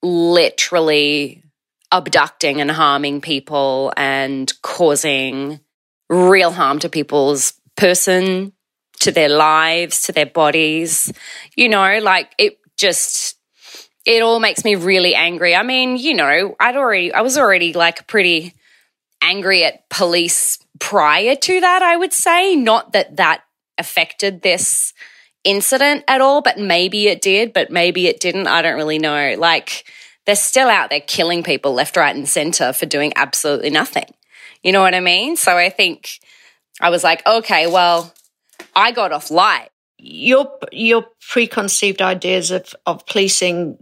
literally 0.00 1.42
abducting 1.92 2.60
and 2.60 2.70
harming 2.70 3.20
people 3.20 3.92
and 3.96 4.52
causing 4.62 5.60
real 6.08 6.50
harm 6.50 6.78
to 6.80 6.88
people's 6.88 7.54
person, 7.76 8.52
to 9.00 9.12
their 9.12 9.28
lives, 9.28 10.02
to 10.02 10.12
their 10.12 10.26
bodies. 10.26 11.12
You 11.56 11.68
know, 11.68 11.98
like 12.00 12.32
it 12.38 12.58
just 12.76 13.36
it 14.04 14.22
all 14.22 14.40
makes 14.40 14.64
me 14.64 14.74
really 14.74 15.14
angry. 15.14 15.54
I 15.54 15.62
mean, 15.62 15.96
you 15.96 16.14
know, 16.14 16.56
I'd 16.58 16.76
already 16.76 17.12
I 17.12 17.20
was 17.20 17.38
already 17.38 17.72
like 17.72 18.06
pretty 18.06 18.54
angry 19.22 19.64
at 19.64 19.88
police 19.88 20.58
prior 20.80 21.36
to 21.36 21.60
that, 21.60 21.82
I 21.82 21.96
would 21.96 22.12
say, 22.12 22.56
not 22.56 22.92
that 22.92 23.16
that 23.16 23.44
affected 23.78 24.42
this 24.42 24.92
incident 25.44 26.04
at 26.08 26.20
all, 26.20 26.42
but 26.42 26.58
maybe 26.58 27.08
it 27.08 27.20
did, 27.20 27.52
but 27.52 27.70
maybe 27.70 28.06
it 28.06 28.20
didn't. 28.20 28.46
I 28.46 28.62
don't 28.62 28.76
really 28.76 28.98
know. 28.98 29.34
Like 29.38 29.84
they're 30.26 30.36
still 30.36 30.68
out 30.68 30.90
there 30.90 31.00
killing 31.00 31.42
people 31.42 31.74
left, 31.74 31.96
right, 31.96 32.14
and 32.14 32.28
center 32.28 32.72
for 32.72 32.86
doing 32.86 33.12
absolutely 33.16 33.70
nothing. 33.70 34.06
You 34.62 34.72
know 34.72 34.80
what 34.80 34.94
I 34.94 35.00
mean? 35.00 35.36
So 35.36 35.56
I 35.56 35.70
think 35.70 36.20
I 36.80 36.90
was 36.90 37.02
like, 37.02 37.26
okay, 37.26 37.66
well, 37.66 38.12
I 38.74 38.92
got 38.92 39.12
off 39.12 39.30
light. 39.30 39.68
Your 39.98 40.50
your 40.72 41.06
preconceived 41.20 42.02
ideas 42.02 42.50
of 42.50 42.74
of 42.86 43.06
policing, 43.06 43.78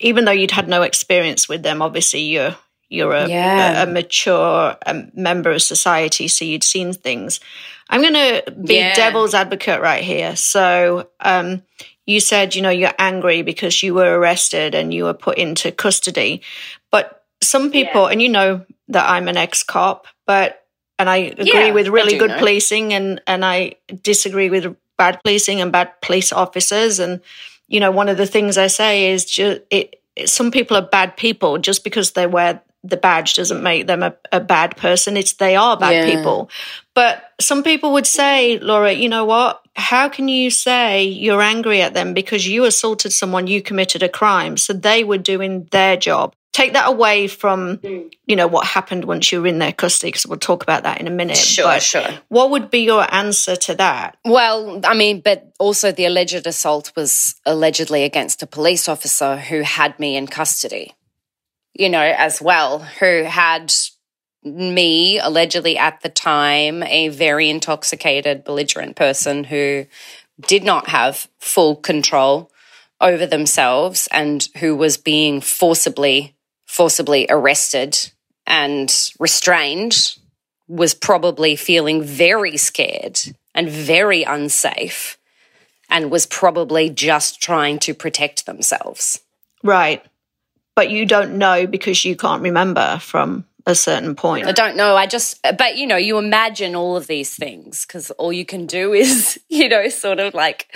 even 0.00 0.24
though 0.24 0.32
you'd 0.32 0.50
had 0.50 0.68
no 0.68 0.82
experience 0.82 1.48
with 1.48 1.62
them, 1.62 1.80
obviously 1.82 2.20
you're 2.20 2.56
you're 2.88 3.12
a, 3.12 3.28
yeah. 3.28 3.80
a, 3.80 3.88
a 3.88 3.92
mature 3.92 4.76
um, 4.86 5.10
member 5.14 5.50
of 5.50 5.62
society, 5.62 6.28
so 6.28 6.44
you'd 6.44 6.64
seen 6.64 6.92
things. 6.92 7.40
I'm 7.88 8.00
going 8.00 8.14
to 8.14 8.50
be 8.52 8.76
yeah. 8.76 8.94
devil's 8.94 9.34
advocate 9.34 9.80
right 9.80 10.02
here. 10.02 10.36
So, 10.36 11.08
um, 11.20 11.62
you 12.06 12.20
said, 12.20 12.54
you 12.54 12.62
know, 12.62 12.70
you're 12.70 12.94
angry 12.98 13.42
because 13.42 13.82
you 13.82 13.94
were 13.94 14.18
arrested 14.18 14.74
and 14.74 14.94
you 14.94 15.04
were 15.04 15.14
put 15.14 15.38
into 15.38 15.72
custody. 15.72 16.42
But 16.90 17.24
some 17.42 17.70
people, 17.70 18.02
yeah. 18.02 18.08
and 18.12 18.22
you 18.22 18.28
know 18.28 18.64
that 18.88 19.08
I'm 19.08 19.28
an 19.28 19.36
ex 19.36 19.62
cop, 19.62 20.06
but, 20.24 20.64
and 20.98 21.10
I 21.10 21.16
agree 21.16 21.50
yeah, 21.52 21.72
with 21.72 21.88
really 21.88 22.16
good 22.16 22.30
know. 22.30 22.38
policing 22.38 22.94
and, 22.94 23.20
and 23.26 23.44
I 23.44 23.74
disagree 24.02 24.48
with 24.48 24.76
bad 24.96 25.20
policing 25.22 25.60
and 25.60 25.72
bad 25.72 26.00
police 26.00 26.32
officers. 26.32 27.00
And, 27.00 27.20
you 27.68 27.80
know, 27.80 27.90
one 27.90 28.08
of 28.08 28.16
the 28.16 28.26
things 28.26 28.56
I 28.56 28.68
say 28.68 29.10
is 29.10 29.24
just, 29.24 29.60
it, 29.70 30.00
some 30.24 30.50
people 30.50 30.76
are 30.76 30.82
bad 30.82 31.16
people 31.16 31.58
just 31.58 31.84
because 31.84 32.12
they 32.12 32.26
wear 32.26 32.62
the 32.88 32.96
badge 32.96 33.34
doesn't 33.34 33.62
make 33.62 33.86
them 33.86 34.02
a, 34.02 34.14
a 34.32 34.40
bad 34.40 34.76
person. 34.76 35.16
It's 35.16 35.34
they 35.34 35.56
are 35.56 35.76
bad 35.76 35.94
yeah. 35.94 36.16
people. 36.16 36.50
But 36.94 37.22
some 37.40 37.62
people 37.62 37.92
would 37.92 38.06
say, 38.06 38.58
Laura, 38.58 38.92
you 38.92 39.08
know 39.08 39.24
what? 39.24 39.60
How 39.74 40.08
can 40.08 40.28
you 40.28 40.50
say 40.50 41.04
you're 41.04 41.42
angry 41.42 41.82
at 41.82 41.92
them 41.92 42.14
because 42.14 42.48
you 42.48 42.64
assaulted 42.64 43.12
someone, 43.12 43.46
you 43.46 43.60
committed 43.60 44.02
a 44.02 44.08
crime? 44.08 44.56
So 44.56 44.72
they 44.72 45.04
were 45.04 45.18
doing 45.18 45.68
their 45.70 45.96
job. 45.96 46.34
Take 46.52 46.72
that 46.72 46.88
away 46.88 47.28
from, 47.28 47.80
you 47.82 48.34
know, 48.34 48.46
what 48.46 48.66
happened 48.66 49.04
once 49.04 49.30
you 49.30 49.42
were 49.42 49.46
in 49.46 49.58
their 49.58 49.74
custody, 49.74 50.08
because 50.08 50.26
we'll 50.26 50.38
talk 50.38 50.62
about 50.62 50.84
that 50.84 50.98
in 50.98 51.06
a 51.06 51.10
minute. 51.10 51.36
Sure, 51.36 51.66
but 51.66 51.82
sure. 51.82 52.08
What 52.28 52.48
would 52.48 52.70
be 52.70 52.78
your 52.78 53.06
answer 53.14 53.56
to 53.56 53.74
that? 53.74 54.16
Well, 54.24 54.80
I 54.82 54.94
mean, 54.94 55.20
but 55.20 55.52
also 55.58 55.92
the 55.92 56.06
alleged 56.06 56.46
assault 56.46 56.92
was 56.96 57.34
allegedly 57.44 58.04
against 58.04 58.42
a 58.42 58.46
police 58.46 58.88
officer 58.88 59.36
who 59.36 59.60
had 59.60 60.00
me 60.00 60.16
in 60.16 60.26
custody 60.28 60.94
you 61.78 61.88
know, 61.90 62.00
as 62.00 62.40
well, 62.40 62.78
who 62.78 63.24
had 63.24 63.72
me 64.42 65.18
allegedly 65.18 65.76
at 65.76 66.00
the 66.00 66.08
time, 66.08 66.82
a 66.84 67.08
very 67.08 67.50
intoxicated, 67.50 68.44
belligerent 68.44 68.96
person 68.96 69.44
who 69.44 69.86
did 70.40 70.64
not 70.64 70.88
have 70.88 71.28
full 71.38 71.76
control 71.76 72.50
over 73.00 73.26
themselves 73.26 74.08
and 74.10 74.48
who 74.58 74.74
was 74.76 74.96
being 74.96 75.40
forcibly 75.40 76.34
forcibly 76.66 77.26
arrested 77.30 77.96
and 78.46 79.10
restrained 79.18 80.16
was 80.68 80.94
probably 80.94 81.54
feeling 81.56 82.02
very 82.02 82.56
scared 82.56 83.18
and 83.54 83.68
very 83.68 84.24
unsafe 84.24 85.16
and 85.88 86.10
was 86.10 86.26
probably 86.26 86.90
just 86.90 87.40
trying 87.40 87.78
to 87.78 87.94
protect 87.94 88.46
themselves. 88.46 89.20
Right 89.62 90.04
but 90.76 90.90
you 90.90 91.06
don't 91.06 91.38
know 91.38 91.66
because 91.66 92.04
you 92.04 92.14
can't 92.14 92.42
remember 92.42 92.98
from 93.00 93.44
a 93.66 93.74
certain 93.74 94.14
point. 94.14 94.46
I 94.46 94.52
don't 94.52 94.76
know. 94.76 94.94
I 94.94 95.06
just, 95.06 95.42
but 95.42 95.76
you 95.76 95.88
know, 95.88 95.96
you 95.96 96.18
imagine 96.18 96.76
all 96.76 96.96
of 96.96 97.08
these 97.08 97.34
things 97.34 97.84
because 97.84 98.12
all 98.12 98.32
you 98.32 98.46
can 98.46 98.66
do 98.66 98.92
is, 98.92 99.40
you 99.48 99.68
know, 99.68 99.88
sort 99.88 100.20
of 100.20 100.34
like 100.34 100.72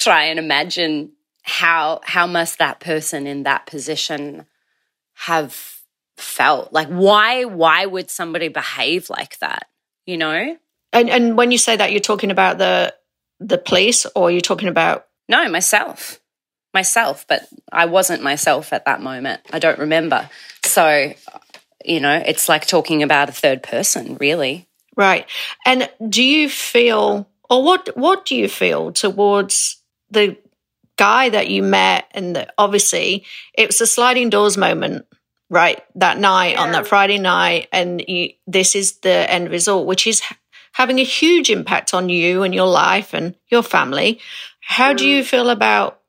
try 0.00 0.24
and 0.24 0.40
imagine 0.40 1.12
how 1.44 2.00
how 2.02 2.26
must 2.26 2.58
that 2.58 2.80
person 2.80 3.26
in 3.26 3.42
that 3.42 3.66
position 3.66 4.46
have 5.12 5.82
felt 6.16 6.72
like 6.72 6.88
why 6.88 7.44
why 7.44 7.84
would 7.84 8.10
somebody 8.10 8.48
behave 8.48 9.10
like 9.10 9.38
that 9.40 9.68
you 10.06 10.16
know 10.16 10.56
and 10.92 11.10
and 11.10 11.36
when 11.36 11.50
you 11.50 11.58
say 11.58 11.76
that 11.76 11.92
you're 11.92 12.00
talking 12.00 12.30
about 12.30 12.56
the 12.56 12.94
the 13.40 13.58
police 13.58 14.06
or 14.14 14.30
you're 14.30 14.40
talking 14.40 14.68
about 14.68 15.06
no 15.28 15.46
myself 15.50 16.18
myself, 16.74 17.24
but 17.28 17.46
I 17.72 17.86
wasn't 17.86 18.22
myself 18.22 18.72
at 18.72 18.84
that 18.84 19.00
moment. 19.00 19.40
I 19.52 19.58
don't 19.58 19.78
remember. 19.78 20.28
So, 20.64 21.12
you 21.84 22.00
know, 22.00 22.22
it's 22.26 22.48
like 22.48 22.66
talking 22.66 23.02
about 23.02 23.28
a 23.28 23.32
third 23.32 23.62
person, 23.62 24.16
really. 24.20 24.66
Right. 24.96 25.26
And 25.64 25.90
do 26.08 26.22
you 26.22 26.48
feel 26.48 27.28
or 27.50 27.62
what 27.62 27.88
what 27.96 28.24
do 28.24 28.36
you 28.36 28.48
feel 28.48 28.92
towards 28.92 29.82
the 30.10 30.36
guy 30.96 31.28
that 31.28 31.48
you 31.48 31.62
met 31.62 32.06
and 32.12 32.36
the, 32.36 32.52
obviously 32.56 33.24
it 33.54 33.66
was 33.66 33.80
a 33.80 33.86
sliding 33.86 34.30
doors 34.30 34.56
moment 34.56 35.06
right 35.50 35.82
that 35.96 36.18
night 36.18 36.52
yeah. 36.52 36.62
on 36.62 36.72
that 36.72 36.86
friday 36.86 37.18
night 37.18 37.68
and 37.72 38.04
you, 38.06 38.30
this 38.46 38.76
is 38.76 38.98
the 38.98 39.30
end 39.30 39.50
result 39.50 39.86
which 39.86 40.06
is 40.06 40.22
having 40.72 40.98
a 40.98 41.04
huge 41.04 41.50
impact 41.50 41.94
on 41.94 42.08
you 42.08 42.42
and 42.42 42.54
your 42.54 42.68
life 42.68 43.12
and 43.12 43.34
your 43.48 43.62
family 43.62 44.20
how 44.60 44.92
mm. 44.92 44.98
do 44.98 45.08
you 45.08 45.24
feel 45.24 45.50
about 45.50 46.00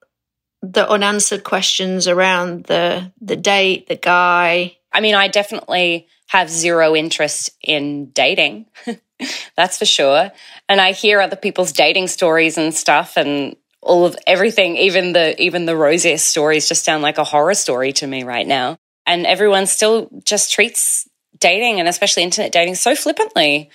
the 0.73 0.89
unanswered 0.89 1.43
questions 1.43 2.07
around 2.07 2.65
the 2.65 3.11
the 3.21 3.35
date, 3.35 3.87
the 3.87 3.95
guy. 3.95 4.77
I 4.91 5.01
mean, 5.01 5.15
I 5.15 5.27
definitely 5.27 6.07
have 6.27 6.49
zero 6.49 6.95
interest 6.95 7.51
in 7.61 8.11
dating. 8.11 8.65
That's 9.55 9.77
for 9.77 9.85
sure. 9.85 10.31
And 10.67 10.81
I 10.81 10.91
hear 10.91 11.21
other 11.21 11.35
people's 11.35 11.71
dating 11.71 12.07
stories 12.07 12.57
and 12.57 12.73
stuff 12.73 13.17
and 13.17 13.55
all 13.81 14.05
of 14.05 14.17
everything, 14.25 14.77
even 14.77 15.13
the 15.13 15.39
even 15.41 15.65
the 15.65 15.75
rosiest 15.75 16.25
stories 16.25 16.67
just 16.67 16.83
sound 16.83 17.03
like 17.03 17.17
a 17.17 17.23
horror 17.23 17.53
story 17.53 17.93
to 17.93 18.07
me 18.07 18.23
right 18.23 18.47
now. 18.47 18.77
And 19.05 19.25
everyone 19.25 19.67
still 19.67 20.09
just 20.23 20.51
treats 20.51 21.07
dating 21.39 21.79
and 21.79 21.87
especially 21.87 22.23
internet 22.23 22.51
dating 22.51 22.75
so 22.75 22.95
flippantly 22.95 23.69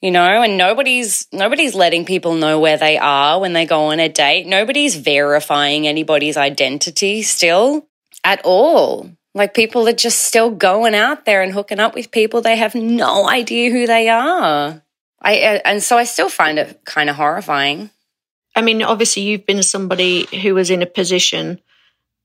you 0.00 0.10
know 0.10 0.42
and 0.42 0.56
nobody's 0.56 1.26
nobody's 1.32 1.74
letting 1.74 2.04
people 2.04 2.34
know 2.34 2.60
where 2.60 2.76
they 2.76 2.98
are 2.98 3.40
when 3.40 3.52
they 3.52 3.66
go 3.66 3.86
on 3.86 4.00
a 4.00 4.08
date. 4.08 4.46
Nobody's 4.46 4.96
verifying 4.96 5.86
anybody's 5.86 6.36
identity 6.36 7.22
still 7.22 7.86
at 8.24 8.40
all. 8.44 9.10
Like 9.34 9.54
people 9.54 9.88
are 9.88 9.92
just 9.92 10.20
still 10.20 10.50
going 10.50 10.94
out 10.94 11.24
there 11.24 11.42
and 11.42 11.52
hooking 11.52 11.80
up 11.80 11.94
with 11.94 12.10
people. 12.10 12.40
They 12.40 12.56
have 12.56 12.74
no 12.74 13.28
idea 13.28 13.70
who 13.70 13.86
they 13.86 14.08
are. 14.08 14.82
I 15.20 15.32
and 15.64 15.82
so 15.82 15.98
i 15.98 16.04
still 16.04 16.28
find 16.28 16.58
it 16.58 16.84
kind 16.84 17.10
of 17.10 17.16
horrifying. 17.16 17.90
I 18.54 18.62
mean 18.62 18.82
obviously 18.82 19.22
you've 19.22 19.46
been 19.46 19.62
somebody 19.62 20.26
who 20.42 20.54
was 20.54 20.70
in 20.70 20.82
a 20.82 20.86
position 20.86 21.60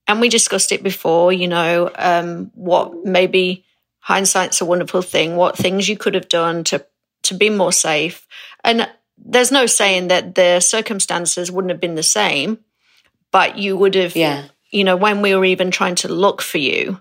and 0.07 0.21
we 0.21 0.29
discussed 0.29 0.71
it 0.71 0.83
before 0.83 1.33
you 1.33 1.47
know 1.47 1.89
um, 1.95 2.51
what 2.53 3.05
maybe 3.05 3.65
hindsight's 3.99 4.61
a 4.61 4.65
wonderful 4.65 5.01
thing 5.01 5.35
what 5.35 5.57
things 5.57 5.87
you 5.87 5.97
could 5.97 6.13
have 6.13 6.29
done 6.29 6.63
to 6.65 6.85
to 7.23 7.33
be 7.33 7.49
more 7.49 7.71
safe. 7.71 8.27
And 8.63 8.89
there's 9.17 9.51
no 9.51 9.65
saying 9.65 10.09
that 10.09 10.35
the 10.35 10.59
circumstances 10.59 11.51
wouldn't 11.51 11.71
have 11.71 11.81
been 11.81 11.95
the 11.95 12.03
same, 12.03 12.59
but 13.31 13.57
you 13.57 13.77
would 13.77 13.95
have, 13.95 14.15
yeah. 14.15 14.45
you 14.71 14.83
know, 14.83 14.95
when 14.95 15.21
we 15.21 15.35
were 15.35 15.45
even 15.45 15.71
trying 15.71 15.95
to 15.95 16.07
look 16.07 16.41
for 16.41 16.57
you, 16.57 16.99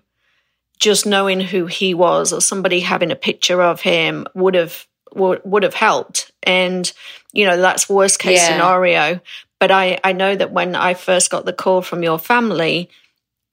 just 0.79 1.07
knowing 1.07 1.41
who 1.41 1.67
he 1.67 1.95
was 1.95 2.33
or 2.33 2.41
somebody 2.41 2.81
having 2.81 3.11
a 3.11 3.17
picture 3.17 3.63
of 3.63 3.81
him 3.81 4.27
would 4.35 4.55
have 4.55 4.87
would, 5.15 5.41
would 5.45 5.63
have 5.63 5.75
helped. 5.75 6.33
And 6.43 6.91
you 7.33 7.47
know, 7.47 7.57
that's 7.57 7.89
worst 7.89 8.19
case 8.19 8.41
yeah. 8.41 8.49
scenario. 8.49 9.21
But 9.59 9.71
I 9.71 10.01
I 10.03 10.13
know 10.13 10.35
that 10.35 10.53
when 10.53 10.75
I 10.75 10.95
first 10.95 11.31
got 11.31 11.45
the 11.45 11.53
call 11.53 11.83
from 11.83 12.03
your 12.03 12.19
family, 12.19 12.91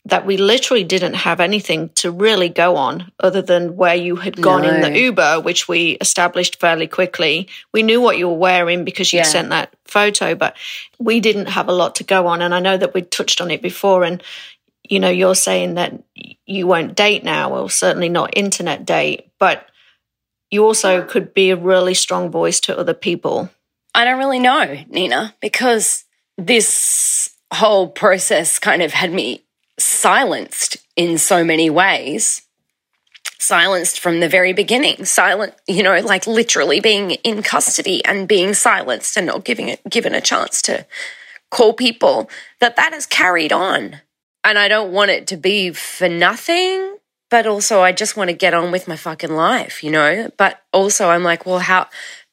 that 0.09 0.25
we 0.25 0.37
literally 0.37 0.83
didn't 0.83 1.13
have 1.13 1.39
anything 1.39 1.89
to 1.95 2.11
really 2.11 2.49
go 2.49 2.75
on 2.75 3.11
other 3.19 3.41
than 3.41 3.75
where 3.75 3.95
you 3.95 4.15
had 4.15 4.41
gone 4.41 4.63
no. 4.63 4.69
in 4.69 4.81
the 4.81 4.99
Uber, 4.99 5.41
which 5.41 5.67
we 5.67 5.91
established 6.01 6.59
fairly 6.59 6.87
quickly. 6.87 7.47
We 7.73 7.83
knew 7.83 8.01
what 8.01 8.17
you 8.17 8.27
were 8.27 8.35
wearing 8.35 8.83
because 8.83 9.13
you 9.13 9.19
yeah. 9.19 9.23
sent 9.23 9.49
that 9.49 9.73
photo, 9.85 10.35
but 10.35 10.55
we 10.99 11.19
didn't 11.19 11.47
have 11.47 11.69
a 11.69 11.73
lot 11.73 11.95
to 11.95 12.03
go 12.03 12.27
on. 12.27 12.41
And 12.41 12.53
I 12.53 12.59
know 12.59 12.77
that 12.77 12.93
we 12.93 13.01
touched 13.01 13.41
on 13.41 13.51
it 13.51 13.61
before. 13.61 14.03
And, 14.03 14.21
you 14.87 14.99
know, 14.99 15.09
you're 15.09 15.35
saying 15.35 15.75
that 15.75 16.01
you 16.45 16.67
won't 16.67 16.95
date 16.95 17.23
now, 17.23 17.53
or 17.53 17.69
certainly 17.69 18.09
not 18.09 18.37
internet 18.37 18.85
date, 18.85 19.29
but 19.39 19.65
you 20.51 20.65
also 20.65 21.03
could 21.03 21.33
be 21.33 21.51
a 21.51 21.55
really 21.55 21.93
strong 21.93 22.31
voice 22.31 22.59
to 22.61 22.77
other 22.77 22.93
people. 22.93 23.49
I 23.93 24.05
don't 24.05 24.19
really 24.19 24.39
know, 24.39 24.83
Nina, 24.89 25.35
because 25.41 26.05
this 26.37 27.35
whole 27.51 27.87
process 27.87 28.59
kind 28.59 28.81
of 28.81 28.93
had 28.93 29.11
me 29.11 29.43
silenced 29.79 30.77
in 30.95 31.17
so 31.17 31.43
many 31.43 31.69
ways. 31.69 32.43
Silenced 33.39 33.99
from 33.99 34.19
the 34.19 34.29
very 34.29 34.53
beginning. 34.53 35.05
Silent 35.05 35.55
you 35.67 35.83
know 35.83 35.99
like 35.99 36.27
literally 36.27 36.79
being 36.79 37.11
in 37.11 37.41
custody 37.41 38.03
and 38.05 38.27
being 38.27 38.53
silenced 38.53 39.17
and 39.17 39.27
not 39.27 39.45
giving 39.45 39.69
it 39.69 39.81
given 39.89 40.13
a 40.13 40.21
chance 40.21 40.61
to 40.63 40.85
call 41.49 41.73
people 41.73 42.29
that 42.59 42.75
that 42.75 42.93
has 42.93 43.05
carried 43.05 43.53
on. 43.53 44.01
And 44.43 44.57
i 44.57 44.67
don't 44.67 44.91
want 44.91 45.11
it 45.11 45.27
to 45.27 45.37
be 45.37 45.71
for 45.71 46.09
nothing 46.09 46.97
but 47.29 47.45
also 47.45 47.81
i 47.81 47.91
just 47.91 48.17
want 48.17 48.29
to 48.29 48.35
get 48.35 48.53
on 48.53 48.71
with 48.71 48.87
my 48.87 48.95
fucking 48.95 49.31
life 49.31 49.83
you 49.83 49.91
know? 49.91 50.31
But 50.37 50.61
also 50.71 51.09
i'm 51.09 51.23
like 51.23 51.45
well 51.45 51.59
how 51.59 51.87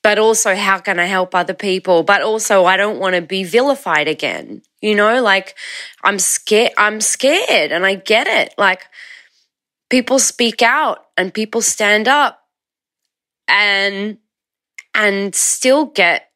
but 0.06 0.20
also 0.20 0.54
how 0.54 0.78
can 0.78 1.00
I 1.00 1.06
help 1.06 1.34
other 1.34 1.52
people? 1.52 2.04
But 2.04 2.22
also 2.22 2.64
I 2.64 2.76
don't 2.76 3.00
want 3.00 3.16
to 3.16 3.20
be 3.20 3.42
vilified 3.42 4.06
again. 4.06 4.62
You 4.80 4.94
know, 4.94 5.20
like 5.20 5.56
I'm 6.04 6.20
scared 6.20 6.70
I'm 6.78 7.00
scared 7.00 7.72
and 7.72 7.84
I 7.84 7.96
get 7.96 8.28
it. 8.28 8.54
Like 8.56 8.86
people 9.90 10.20
speak 10.20 10.62
out 10.62 11.06
and 11.16 11.34
people 11.34 11.60
stand 11.60 12.06
up 12.06 12.38
and 13.48 14.18
and 14.94 15.34
still 15.34 15.86
get 15.86 16.30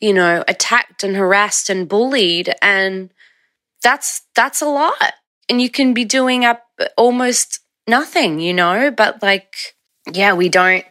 you 0.00 0.14
know 0.14 0.44
attacked 0.46 1.02
and 1.02 1.16
harassed 1.16 1.68
and 1.68 1.88
bullied 1.88 2.54
and 2.62 3.10
that's 3.82 4.22
that's 4.36 4.62
a 4.62 4.66
lot 4.66 5.14
and 5.48 5.60
you 5.60 5.68
can 5.68 5.92
be 5.92 6.04
doing 6.04 6.44
up 6.44 6.62
almost 6.96 7.58
nothing 7.88 8.38
you 8.38 8.54
know 8.54 8.92
but 8.92 9.20
like 9.24 9.56
yeah 10.12 10.32
we 10.34 10.48
don't 10.48 10.84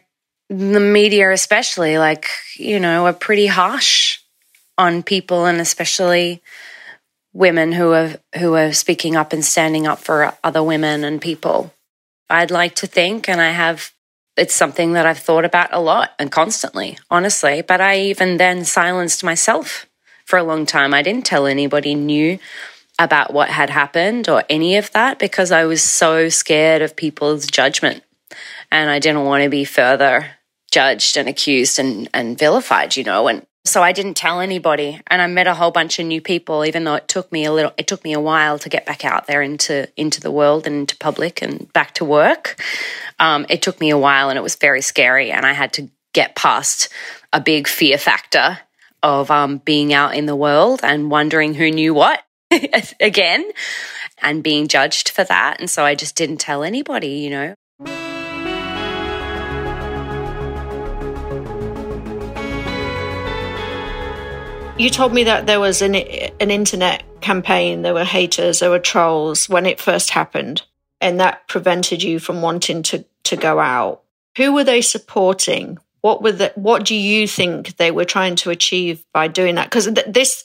the 0.48 0.80
media, 0.80 1.30
especially, 1.32 1.98
like, 1.98 2.28
you 2.56 2.80
know, 2.80 3.06
are 3.06 3.12
pretty 3.12 3.46
harsh 3.46 4.18
on 4.76 5.02
people 5.02 5.44
and 5.44 5.60
especially 5.60 6.42
women 7.32 7.72
who 7.72 7.92
are 7.92 8.16
who 8.38 8.54
are 8.54 8.72
speaking 8.72 9.16
up 9.16 9.32
and 9.32 9.44
standing 9.44 9.86
up 9.86 9.98
for 9.98 10.32
other 10.42 10.62
women 10.62 11.04
and 11.04 11.20
people. 11.20 11.72
I'd 12.30 12.50
like 12.50 12.74
to 12.76 12.86
think 12.86 13.28
and 13.28 13.40
I 13.40 13.50
have 13.50 13.92
it's 14.36 14.54
something 14.54 14.92
that 14.92 15.04
I've 15.04 15.18
thought 15.18 15.44
about 15.44 15.70
a 15.72 15.80
lot 15.80 16.12
and 16.18 16.30
constantly, 16.30 16.96
honestly, 17.10 17.60
but 17.60 17.80
I 17.80 17.98
even 18.00 18.36
then 18.36 18.64
silenced 18.64 19.24
myself 19.24 19.86
for 20.24 20.38
a 20.38 20.44
long 20.44 20.64
time. 20.64 20.94
I 20.94 21.02
didn't 21.02 21.26
tell 21.26 21.46
anybody 21.46 21.94
new 21.94 22.38
about 23.00 23.32
what 23.32 23.48
had 23.48 23.70
happened 23.70 24.28
or 24.28 24.44
any 24.48 24.76
of 24.76 24.92
that 24.92 25.18
because 25.18 25.50
I 25.50 25.64
was 25.64 25.82
so 25.82 26.28
scared 26.28 26.82
of 26.82 26.96
people's 26.96 27.46
judgment 27.46 28.02
and 28.70 28.90
I 28.90 28.98
didn't 29.00 29.24
want 29.24 29.42
to 29.42 29.50
be 29.50 29.64
further 29.64 30.37
judged 30.70 31.16
and 31.16 31.28
accused 31.28 31.78
and, 31.78 32.08
and 32.12 32.38
vilified, 32.38 32.96
you 32.96 33.04
know, 33.04 33.28
and 33.28 33.46
so 33.64 33.82
I 33.82 33.92
didn't 33.92 34.14
tell 34.14 34.40
anybody 34.40 35.00
and 35.08 35.20
I 35.20 35.26
met 35.26 35.46
a 35.46 35.54
whole 35.54 35.70
bunch 35.70 35.98
of 35.98 36.06
new 36.06 36.22
people, 36.22 36.64
even 36.64 36.84
though 36.84 36.94
it 36.94 37.06
took 37.06 37.30
me 37.30 37.44
a 37.44 37.52
little, 37.52 37.72
it 37.76 37.86
took 37.86 38.02
me 38.02 38.14
a 38.14 38.20
while 38.20 38.58
to 38.58 38.68
get 38.68 38.86
back 38.86 39.04
out 39.04 39.26
there 39.26 39.42
into, 39.42 39.88
into 39.96 40.20
the 40.20 40.30
world 40.30 40.66
and 40.66 40.74
into 40.74 40.96
public 40.96 41.42
and 41.42 41.70
back 41.72 41.94
to 41.94 42.04
work. 42.04 42.62
Um, 43.18 43.44
it 43.50 43.60
took 43.60 43.78
me 43.80 43.90
a 43.90 43.98
while 43.98 44.30
and 44.30 44.38
it 44.38 44.42
was 44.42 44.56
very 44.56 44.80
scary 44.80 45.30
and 45.30 45.44
I 45.44 45.52
had 45.52 45.74
to 45.74 45.90
get 46.14 46.34
past 46.34 46.88
a 47.32 47.40
big 47.40 47.68
fear 47.68 47.98
factor 47.98 48.58
of 49.02 49.30
um, 49.30 49.58
being 49.58 49.92
out 49.92 50.14
in 50.14 50.26
the 50.26 50.36
world 50.36 50.80
and 50.82 51.10
wondering 51.10 51.54
who 51.54 51.70
knew 51.70 51.92
what 51.92 52.22
again 53.00 53.50
and 54.20 54.42
being 54.42 54.68
judged 54.68 55.10
for 55.10 55.24
that. 55.24 55.60
And 55.60 55.68
so 55.68 55.84
I 55.84 55.94
just 55.94 56.16
didn't 56.16 56.38
tell 56.38 56.62
anybody, 56.62 57.08
you 57.18 57.30
know. 57.30 57.54
You 64.78 64.90
told 64.90 65.12
me 65.12 65.24
that 65.24 65.46
there 65.46 65.58
was 65.58 65.82
an 65.82 65.96
an 65.96 66.52
internet 66.52 67.02
campaign, 67.20 67.82
there 67.82 67.94
were 67.94 68.04
haters, 68.04 68.60
there 68.60 68.70
were 68.70 68.78
trolls 68.78 69.48
when 69.48 69.66
it 69.66 69.80
first 69.80 70.10
happened, 70.10 70.62
and 71.00 71.18
that 71.18 71.48
prevented 71.48 72.00
you 72.00 72.20
from 72.20 72.42
wanting 72.42 72.84
to 72.84 73.04
to 73.24 73.36
go 73.36 73.58
out. 73.58 74.02
Who 74.36 74.52
were 74.54 74.62
they 74.62 74.80
supporting? 74.80 75.78
What 76.00 76.22
were 76.22 76.30
the, 76.30 76.52
what 76.54 76.84
do 76.84 76.94
you 76.94 77.26
think 77.26 77.76
they 77.76 77.90
were 77.90 78.04
trying 78.04 78.36
to 78.36 78.50
achieve 78.50 79.04
by 79.12 79.26
doing 79.26 79.56
that? 79.56 79.64
Because 79.64 79.86
th- 79.86 80.06
this, 80.06 80.44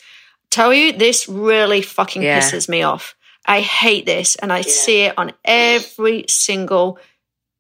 tell 0.50 0.74
you, 0.74 0.94
this 0.94 1.30
really 1.30 1.84
fucking 1.84 2.24
yeah. 2.24 2.40
pisses 2.40 2.68
me 2.68 2.82
off. 2.82 3.16
I 3.46 3.62
hate 3.62 4.08
this, 4.08 4.36
and 4.36 4.52
I 4.52 4.58
yeah. 4.58 4.64
see 4.64 5.02
it 5.02 5.14
on 5.16 5.32
every 5.46 6.26
single 6.28 6.98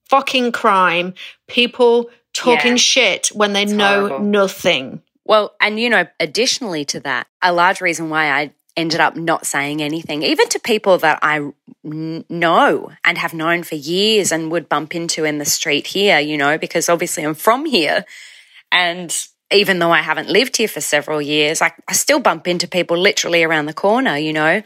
fucking 0.06 0.54
crime. 0.54 1.14
People 1.48 2.10
talking 2.34 2.72
yeah. 2.72 2.78
shit 2.78 3.28
when 3.28 3.54
they 3.54 3.64
it's 3.64 3.72
know 3.72 4.08
horrible. 4.08 4.26
nothing. 4.26 5.04
Well, 5.26 5.56
and 5.62 5.80
you 5.80 5.90
know, 5.90 6.08
additionally 6.20 6.86
to 6.86 7.00
that, 7.02 7.28
a 7.42 7.54
large 7.54 7.82
reason 7.82 8.10
why 8.10 8.30
I 8.30 8.54
ended 8.76 9.00
up 9.00 9.16
not 9.16 9.46
saying 9.46 9.82
anything, 9.82 10.24
even 10.24 10.50
to 10.50 10.60
people 10.60 10.98
that 11.00 11.20
I 11.22 11.52
know 11.84 12.92
and 13.04 13.18
have 13.18 13.34
known 13.34 13.64
for 13.64 13.76
years 13.76 14.32
and 14.32 14.52
would 14.52 14.68
bump 14.68 14.96
into 14.96 15.26
in 15.26 15.38
the 15.38 15.46
street 15.46 15.88
here, 15.88 16.20
you 16.20 16.38
know, 16.38 16.58
because 16.58 16.90
obviously 16.90 17.24
I'm 17.24 17.36
from 17.36 17.66
here. 17.66 18.06
And 18.72 19.16
even 19.52 19.80
though 19.80 19.92
I 19.92 20.00
haven't 20.00 20.30
lived 20.30 20.58
here 20.58 20.68
for 20.68 20.82
several 20.82 21.22
years, 21.22 21.62
I, 21.62 21.74
I 21.88 21.94
still 21.94 22.20
bump 22.20 22.48
into 22.48 22.68
people 22.68 22.98
literally 22.98 23.44
around 23.44 23.68
the 23.68 23.74
corner, 23.74 24.18
you 24.18 24.34
know, 24.34 24.64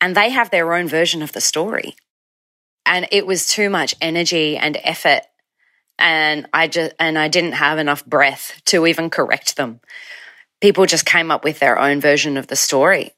and 0.00 0.14
they 0.14 0.30
have 0.30 0.50
their 0.50 0.74
own 0.74 0.86
version 0.86 1.22
of 1.22 1.32
the 1.32 1.40
story. 1.40 1.96
And 2.84 3.08
it 3.10 3.26
was 3.26 3.48
too 3.48 3.70
much 3.70 3.94
energy 4.00 4.56
and 4.56 4.78
effort 4.82 5.22
and 5.98 6.46
I 6.52 6.68
just 6.68 6.94
and 6.98 7.18
I 7.18 7.28
didn't 7.28 7.52
have 7.52 7.78
enough 7.78 8.04
breath 8.06 8.60
to 8.66 8.86
even 8.86 9.10
correct 9.10 9.56
them. 9.56 9.80
People 10.60 10.86
just 10.86 11.06
came 11.06 11.30
up 11.30 11.44
with 11.44 11.58
their 11.58 11.78
own 11.78 12.00
version 12.00 12.36
of 12.36 12.46
the 12.46 12.56
story, 12.56 13.12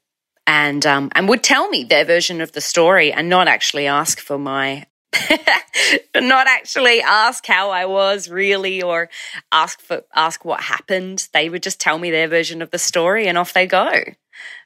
and 0.47 0.85
um, 0.85 1.11
and 1.13 1.29
would 1.29 1.43
tell 1.43 1.69
me 1.69 1.83
their 1.83 2.05
version 2.05 2.41
of 2.41 2.51
the 2.51 2.61
story, 2.61 3.11
and 3.11 3.29
not 3.29 3.47
actually 3.47 3.87
ask 3.87 4.19
for 4.19 4.37
my, 4.37 4.85
not 6.15 6.47
actually 6.47 7.01
ask 7.01 7.45
how 7.45 7.69
I 7.71 7.85
was 7.85 8.29
really, 8.29 8.81
or 8.81 9.09
ask 9.51 9.81
for 9.81 10.03
ask 10.15 10.45
what 10.45 10.61
happened. 10.61 11.27
They 11.33 11.49
would 11.49 11.63
just 11.63 11.79
tell 11.79 11.99
me 11.99 12.11
their 12.11 12.27
version 12.27 12.61
of 12.61 12.71
the 12.71 12.79
story, 12.79 13.27
and 13.27 13.37
off 13.37 13.53
they 13.53 13.67
go. 13.67 13.91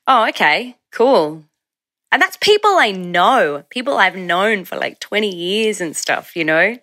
Oh, 0.07 0.27
okay, 0.29 0.77
cool. 0.91 1.43
And 2.11 2.21
that's 2.21 2.37
people 2.37 2.71
I 2.77 2.91
know, 2.91 3.63
people 3.69 3.97
I've 3.97 4.15
known 4.15 4.65
for 4.65 4.77
like 4.77 4.99
20 4.99 5.33
years 5.35 5.81
and 5.81 5.95
stuff, 5.95 6.35
you 6.35 6.43
know? 6.45 6.77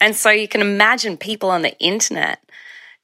And 0.00 0.16
so 0.16 0.30
you 0.30 0.48
can 0.48 0.60
imagine 0.60 1.16
people 1.16 1.50
on 1.50 1.62
the 1.62 1.76
internet 1.78 2.38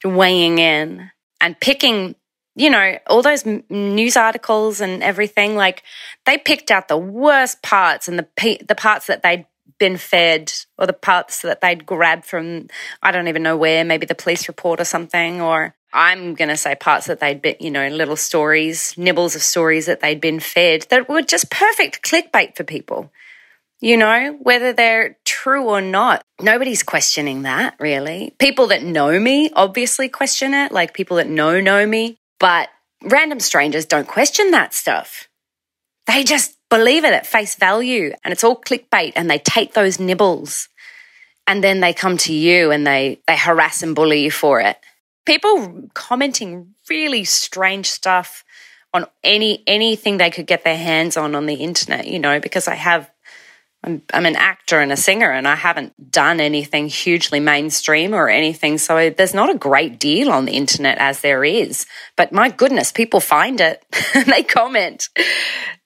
weighing 0.03 0.59
in 0.59 1.11
and 1.41 1.59
picking 1.59 2.15
you 2.57 2.71
know, 2.71 2.97
all 3.05 3.21
those 3.21 3.45
news 3.69 4.17
articles 4.17 4.81
and 4.81 5.03
everything, 5.03 5.55
like 5.55 5.83
they 6.25 6.39
picked 6.39 6.71
out 6.71 6.87
the 6.87 6.97
worst 6.97 7.61
parts 7.61 8.07
and 8.07 8.17
the 8.17 8.57
the 8.67 8.73
parts 8.73 9.05
that 9.05 9.21
they'd 9.21 9.45
been 9.77 9.97
fed 9.97 10.51
or 10.79 10.87
the 10.87 10.93
parts 10.93 11.43
that 11.43 11.61
they'd 11.61 11.85
grabbed 11.85 12.25
from 12.25 12.67
I 13.03 13.11
don't 13.11 13.27
even 13.27 13.43
know 13.43 13.57
where, 13.57 13.85
maybe 13.85 14.07
the 14.07 14.15
police 14.15 14.47
report 14.47 14.81
or 14.81 14.85
something 14.85 15.39
or 15.39 15.75
I'm 15.93 16.35
going 16.35 16.49
to 16.49 16.57
say 16.57 16.75
parts 16.75 17.07
that 17.07 17.19
they'd 17.19 17.41
been, 17.41 17.55
you 17.59 17.71
know, 17.71 17.87
little 17.87 18.15
stories, 18.15 18.93
nibbles 18.97 19.35
of 19.35 19.41
stories 19.41 19.85
that 19.85 20.01
they'd 20.01 20.21
been 20.21 20.39
fed 20.39 20.85
that 20.89 21.07
were 21.07 21.21
just 21.21 21.49
perfect 21.49 22.03
clickbait 22.03 22.55
for 22.55 22.63
people. 22.63 23.11
You 23.79 23.95
know, 23.95 24.37
whether 24.41 24.73
they're 24.73 25.17
true 25.23 25.69
or 25.69 25.81
not, 25.81 26.23
nobody's 26.41 26.83
questioning 26.83 27.43
that 27.43 27.75
really. 27.79 28.33
People 28.39 28.67
that 28.67 28.83
know 28.83 29.19
me 29.19 29.51
obviously 29.55 30.09
question 30.09 30.53
it, 30.53 30.71
like 30.71 30.93
people 30.93 31.17
that 31.17 31.27
know 31.27 31.61
know 31.61 31.85
me. 31.85 32.17
But 32.39 32.69
random 33.03 33.39
strangers 33.39 33.85
don't 33.85 34.07
question 34.07 34.51
that 34.51 34.73
stuff. 34.73 35.27
They 36.07 36.23
just 36.23 36.57
believe 36.69 37.05
it 37.05 37.13
at 37.13 37.27
face 37.27 37.55
value 37.55 38.13
and 38.23 38.31
it's 38.31 38.43
all 38.43 38.59
clickbait 38.59 39.13
and 39.15 39.29
they 39.29 39.39
take 39.39 39.73
those 39.73 39.99
nibbles 39.99 40.69
and 41.45 41.63
then 41.63 41.79
they 41.79 41.93
come 41.93 42.17
to 42.17 42.33
you 42.33 42.71
and 42.71 42.85
they, 42.85 43.21
they 43.27 43.37
harass 43.37 43.83
and 43.83 43.95
bully 43.95 44.23
you 44.23 44.31
for 44.31 44.59
it. 44.59 44.77
People 45.27 45.89
commenting 45.93 46.73
really 46.89 47.23
strange 47.25 47.85
stuff 47.87 48.43
on 48.93 49.05
any 49.23 49.61
anything 49.67 50.17
they 50.17 50.31
could 50.31 50.47
get 50.47 50.63
their 50.63 50.77
hands 50.77 51.17
on 51.17 51.35
on 51.35 51.45
the 51.45 51.55
internet, 51.55 52.07
you 52.07 52.17
know, 52.17 52.39
because 52.39 52.67
I 52.67 52.75
have 52.75 53.11
I'm, 53.83 54.01
I'm 54.13 54.25
an 54.25 54.35
actor 54.35 54.79
and 54.79 54.91
a 54.91 54.97
singer 54.97 55.31
and 55.31 55.47
I 55.47 55.55
haven't 55.55 56.11
done 56.11 56.39
anything 56.39 56.87
hugely 56.87 57.39
mainstream 57.39 58.13
or 58.13 58.27
anything. 58.27 58.77
So 58.77 59.09
there's 59.09 59.33
not 59.33 59.53
a 59.53 59.57
great 59.57 59.99
deal 59.99 60.31
on 60.31 60.45
the 60.45 60.53
internet 60.53 60.97
as 60.97 61.21
there 61.21 61.43
is. 61.43 61.85
But 62.15 62.31
my 62.31 62.49
goodness, 62.49 62.91
people 62.91 63.19
find 63.19 63.61
it 63.61 63.85
and 64.15 64.25
they 64.27 64.43
comment 64.43 65.09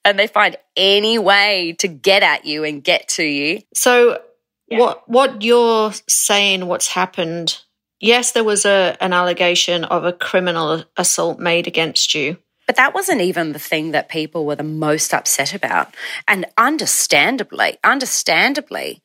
and 0.06 0.18
they 0.18 0.28
find 0.28 0.56
any 0.76 1.20
way 1.20 1.76
to 1.80 1.88
get 1.88 2.24
at 2.24 2.46
you 2.46 2.64
and 2.64 2.84
get 2.84 3.10
to 3.10 3.24
you. 3.24 3.62
So 3.74 4.22
yeah. 4.68 4.80
what 4.80 5.10
what 5.10 5.42
you're 5.42 5.92
saying 6.08 6.68
what's 6.68 6.88
happened 6.88 7.60
yes 8.02 8.34
there 8.34 8.44
was 8.44 8.66
a 8.66 8.98
an 9.00 9.14
allegation 9.14 9.86
of 9.86 10.04
a 10.04 10.12
criminal 10.12 10.84
assault 10.98 11.40
made 11.40 11.68
against 11.68 12.14
you 12.14 12.38
but 12.68 12.78
that 12.78 12.94
wasn't 12.94 13.20
even 13.20 13.52
the 13.52 13.60
thing 13.60 13.92
that 13.92 14.08
people 14.08 14.46
were 14.46 14.56
the 14.56 14.64
most 14.64 15.14
upset 15.14 15.54
about. 15.54 15.94
And 16.26 16.46
understandably, 16.58 17.78
understandably, 17.84 19.04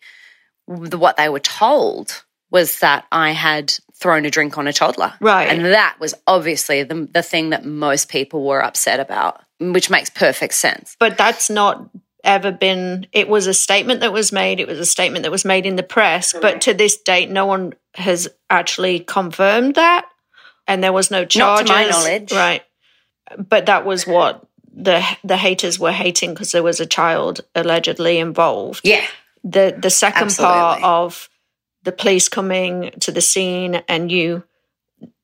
what 0.67 1.17
they 1.17 1.29
were 1.29 1.41
told 1.41 2.23
was 2.51 2.79
that 2.79 3.07
I 3.11 3.33
had 3.33 3.75
thrown 3.95 4.25
a 4.25 4.31
drink 4.31 4.57
on 4.57 4.69
a 4.69 4.73
toddler. 4.73 5.15
Right. 5.21 5.49
And 5.49 5.65
that 5.65 5.97
was 5.99 6.15
obviously 6.29 6.85
the, 6.85 7.09
the 7.13 7.23
thing 7.23 7.51
that 7.51 7.65
most 7.65 8.09
people 8.09 8.45
were 8.45 8.63
upset 8.63 9.01
about, 9.01 9.43
which 9.59 9.91
makes 9.91 10.11
perfect 10.11 10.55
sense. 10.55 10.97
But 11.01 11.19
that's 11.19 11.51
not 11.51 11.91
ever 12.23 12.51
been 12.51 13.07
it 13.13 13.29
was 13.29 13.47
a 13.47 13.55
statement 13.55 14.01
that 14.01 14.13
was 14.13 14.33
made 14.33 14.59
it 14.59 14.67
was 14.67 14.81
a 14.81 14.85
statement 14.85 15.23
that 15.23 15.31
was 15.31 15.45
made 15.45 15.65
in 15.65 15.77
the 15.77 15.83
press 15.83 16.35
but 16.43 16.61
to 16.63 16.75
this 16.75 16.97
date 16.97 17.31
no 17.31 17.47
one 17.47 17.73
has 17.97 18.29
actually 18.49 19.01
confirmed 19.01 19.75
that 19.75 20.07
and 20.67 20.83
there 20.83 20.93
was 20.93 21.11
no 21.11 21.25
charges 21.25 21.69
not 21.69 21.75
to 21.77 21.85
my 21.85 21.91
knowledge 21.91 22.33
right 22.33 22.63
but 23.37 23.67
that 23.67 23.85
was 23.85 24.07
what 24.07 24.47
the 24.77 25.03
the 25.25 25.37
haters 25.37 25.79
were 25.79 25.93
hating 25.93 26.35
because 26.35 26.53
there 26.53 26.63
was 26.63 26.81
a 26.81 26.87
child 26.87 27.41
allegedly 27.55 28.19
involved. 28.19 28.83
Yeah. 28.85 29.05
The 29.43 29.77
the 29.77 29.91
second 29.91 30.25
Absolutely. 30.25 30.55
part 30.55 30.83
of 30.83 31.31
the 31.83 31.93
police 31.93 32.29
coming 32.29 32.93
to 33.01 33.11
the 33.11 33.21
scene 33.21 33.77
and 33.89 34.13
you 34.13 34.45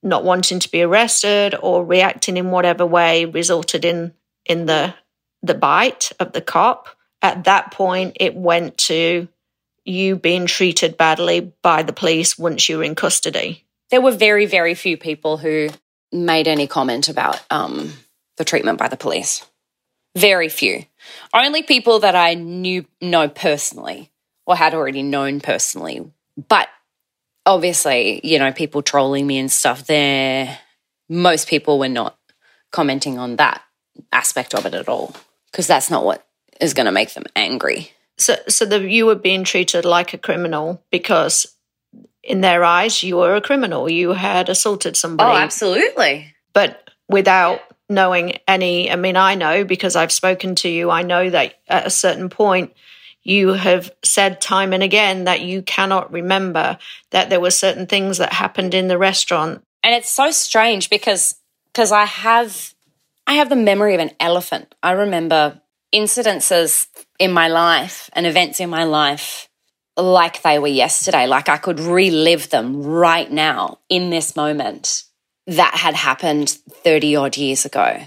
not 0.03 0.25
wanting 0.25 0.59
to 0.61 0.71
be 0.71 0.83
arrested 0.83 1.55
or 1.61 1.85
reacting 1.85 2.37
in 2.37 2.51
whatever 2.51 2.87
way 2.87 3.25
resulted 3.27 3.85
in 3.85 4.15
in 4.47 4.67
the 4.67 4.95
the 5.43 5.55
bite 5.55 6.13
of 6.19 6.33
the 6.33 6.41
cop. 6.41 6.89
At 7.21 7.45
that 7.45 7.73
point 7.73 8.17
it 8.19 8.35
went 8.35 8.79
to 8.79 9.29
you 9.85 10.17
being 10.17 10.47
treated 10.47 10.97
badly 10.97 11.53
by 11.63 11.83
the 11.83 11.93
police 11.93 12.39
once 12.39 12.69
you 12.69 12.79
were 12.79 12.85
in 12.85 12.95
custody. 12.95 13.65
There 13.91 14.01
were 14.01 14.13
very, 14.13 14.47
very 14.47 14.75
few 14.75 14.97
people 14.97 15.37
who 15.37 15.69
made 16.13 16.49
any 16.49 16.67
comment 16.67 17.09
about 17.09 17.41
um, 17.51 17.93
the 18.37 18.45
treatment 18.45 18.79
by 18.79 18.89
the 18.89 18.97
police. 18.97 19.45
Very 20.17 20.49
few. 20.49 20.85
Only 21.33 21.63
people 21.63 22.01
that 22.01 22.15
I 22.15 22.35
knew 22.35 22.85
know 23.01 23.29
personally 23.29 24.11
or 24.47 24.57
had 24.57 24.75
already 24.75 25.03
known 25.03 25.41
personally. 25.41 26.11
But 26.49 26.69
obviously, 27.47 28.21
you 28.23 28.39
know, 28.39 28.53
people 28.53 28.83
trolling 28.83 29.27
me 29.27 29.39
and 29.39 29.51
stuff 29.51 29.87
there, 29.87 30.59
most 31.09 31.49
people 31.49 31.79
were 31.79 31.89
not 31.89 32.17
commenting 32.71 33.19
on 33.19 33.37
that 33.37 33.63
aspect 34.11 34.55
of 34.55 34.67
it 34.67 34.75
at 34.75 34.89
all 34.89 35.15
because 35.51 35.67
that's 35.67 35.91
not 35.91 36.05
what 36.05 36.27
is 36.61 36.75
going 36.75 36.87
to 36.87 36.93
make 36.93 37.15
them 37.15 37.25
angry. 37.37 37.93
So, 38.19 38.37
so 38.49 38.65
the, 38.65 38.81
you 38.81 39.07
were 39.07 39.15
being 39.15 39.45
treated 39.45 39.85
like 39.85 40.15
a 40.15 40.19
criminal 40.19 40.83
because 40.91 41.47
in 42.23 42.41
their 42.41 42.65
eyes, 42.65 43.03
you 43.03 43.17
were 43.17 43.35
a 43.35 43.41
criminal. 43.41 43.89
You 43.91 44.13
had 44.13 44.49
assaulted 44.49 44.97
somebody. 44.97 45.33
Oh, 45.33 45.37
absolutely. 45.37 46.35
But 46.53 46.91
without 47.09 47.61
knowing 47.89 48.39
any, 48.47 48.91
I 48.91 48.97
mean, 48.97 49.17
I 49.17 49.35
know 49.35 49.65
because 49.65 49.97
I've 49.97 50.13
spoken 50.13 50.55
to 50.57 50.69
you, 50.69 50.91
I 50.91 51.03
know 51.03 51.31
that 51.31 51.55
at 51.69 51.87
a 51.87 51.91
certain 51.91 52.29
point, 52.29 52.73
you 53.23 53.49
have 53.49 53.91
said 54.03 54.41
time 54.41 54.73
and 54.73 54.83
again 54.83 55.25
that 55.25 55.41
you 55.41 55.63
cannot 55.63 56.13
remember 56.13 56.79
that 57.11 57.31
there 57.31 57.41
were 57.41 57.51
certain 57.51 57.87
things 57.87 58.19
that 58.19 58.33
happened 58.33 58.75
in 58.75 58.89
the 58.89 58.99
restaurant. 58.99 59.63
And 59.83 59.95
it's 59.95 60.11
so 60.11 60.31
strange 60.31 60.91
because 60.91 61.37
because 61.73 61.93
I 61.93 62.05
have 62.05 62.75
I 63.27 63.35
have 63.35 63.49
the 63.49 63.57
memory 63.57 63.95
of 63.95 64.01
an 64.01 64.11
elephant. 64.19 64.75
I 64.83 64.93
remember 64.93 65.61
incidences 65.95 66.87
in 67.19 67.33
my 67.33 67.49
life 67.49 68.11
and 68.15 68.27
events 68.27 68.61
in 68.61 68.71
my 68.71 68.85
life 68.85 69.49
like 69.97 70.43
they 70.43 70.59
were 70.59 70.69
yesterday, 70.69 71.27
like 71.27 71.49
I 71.49 71.59
could 71.59 71.79
relive 71.79 72.51
them 72.51 72.83
right 72.83 73.31
now 73.31 73.79
in 73.89 74.11
this 74.11 74.35
moment 74.37 75.05
that 75.47 75.75
had 75.75 75.95
happened 75.95 76.49
30 76.49 77.17
odd 77.17 77.37
years 77.37 77.65
ago. 77.65 78.01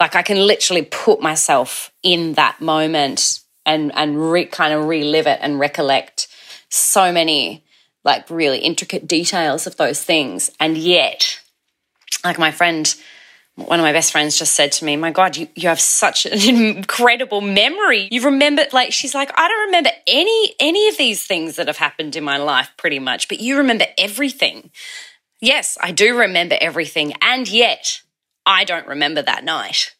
Like 0.00 0.14
I 0.14 0.22
can 0.22 0.46
literally 0.46 0.82
put 0.82 1.20
myself 1.20 1.92
in 2.02 2.34
that 2.34 2.60
moment 2.60 3.40
and 3.64 3.92
and 3.94 4.30
re, 4.30 4.44
kind 4.46 4.72
of 4.72 4.84
relive 4.84 5.26
it 5.26 5.38
and 5.42 5.58
recollect 5.58 6.28
so 6.68 7.10
many 7.12 7.64
like 8.04 8.28
really 8.30 8.58
intricate 8.58 9.08
details 9.08 9.66
of 9.66 9.76
those 9.76 10.02
things. 10.02 10.50
And 10.60 10.76
yet, 10.76 11.40
like 12.24 12.38
my 12.38 12.50
friend 12.50 12.94
one 13.66 13.80
of 13.80 13.84
my 13.84 13.92
best 13.92 14.12
friends 14.12 14.38
just 14.38 14.54
said 14.54 14.70
to 14.72 14.84
me, 14.84 14.96
My 14.96 15.10
God, 15.10 15.36
you, 15.36 15.48
you 15.56 15.68
have 15.68 15.80
such 15.80 16.26
an 16.26 16.32
incredible 16.76 17.40
memory. 17.40 18.08
You 18.12 18.22
remember, 18.26 18.64
like, 18.72 18.92
she's 18.92 19.14
like, 19.14 19.32
I 19.36 19.48
don't 19.48 19.66
remember 19.66 19.90
any, 20.06 20.54
any 20.60 20.88
of 20.88 20.96
these 20.96 21.26
things 21.26 21.56
that 21.56 21.66
have 21.66 21.76
happened 21.76 22.14
in 22.14 22.22
my 22.22 22.36
life 22.36 22.70
pretty 22.76 23.00
much, 23.00 23.26
but 23.28 23.40
you 23.40 23.56
remember 23.58 23.86
everything. 23.98 24.70
Yes, 25.40 25.76
I 25.80 25.90
do 25.90 26.16
remember 26.16 26.56
everything. 26.60 27.14
And 27.20 27.48
yet, 27.48 28.02
I 28.46 28.62
don't 28.62 28.86
remember 28.86 29.22
that 29.22 29.44
night. 29.44 29.94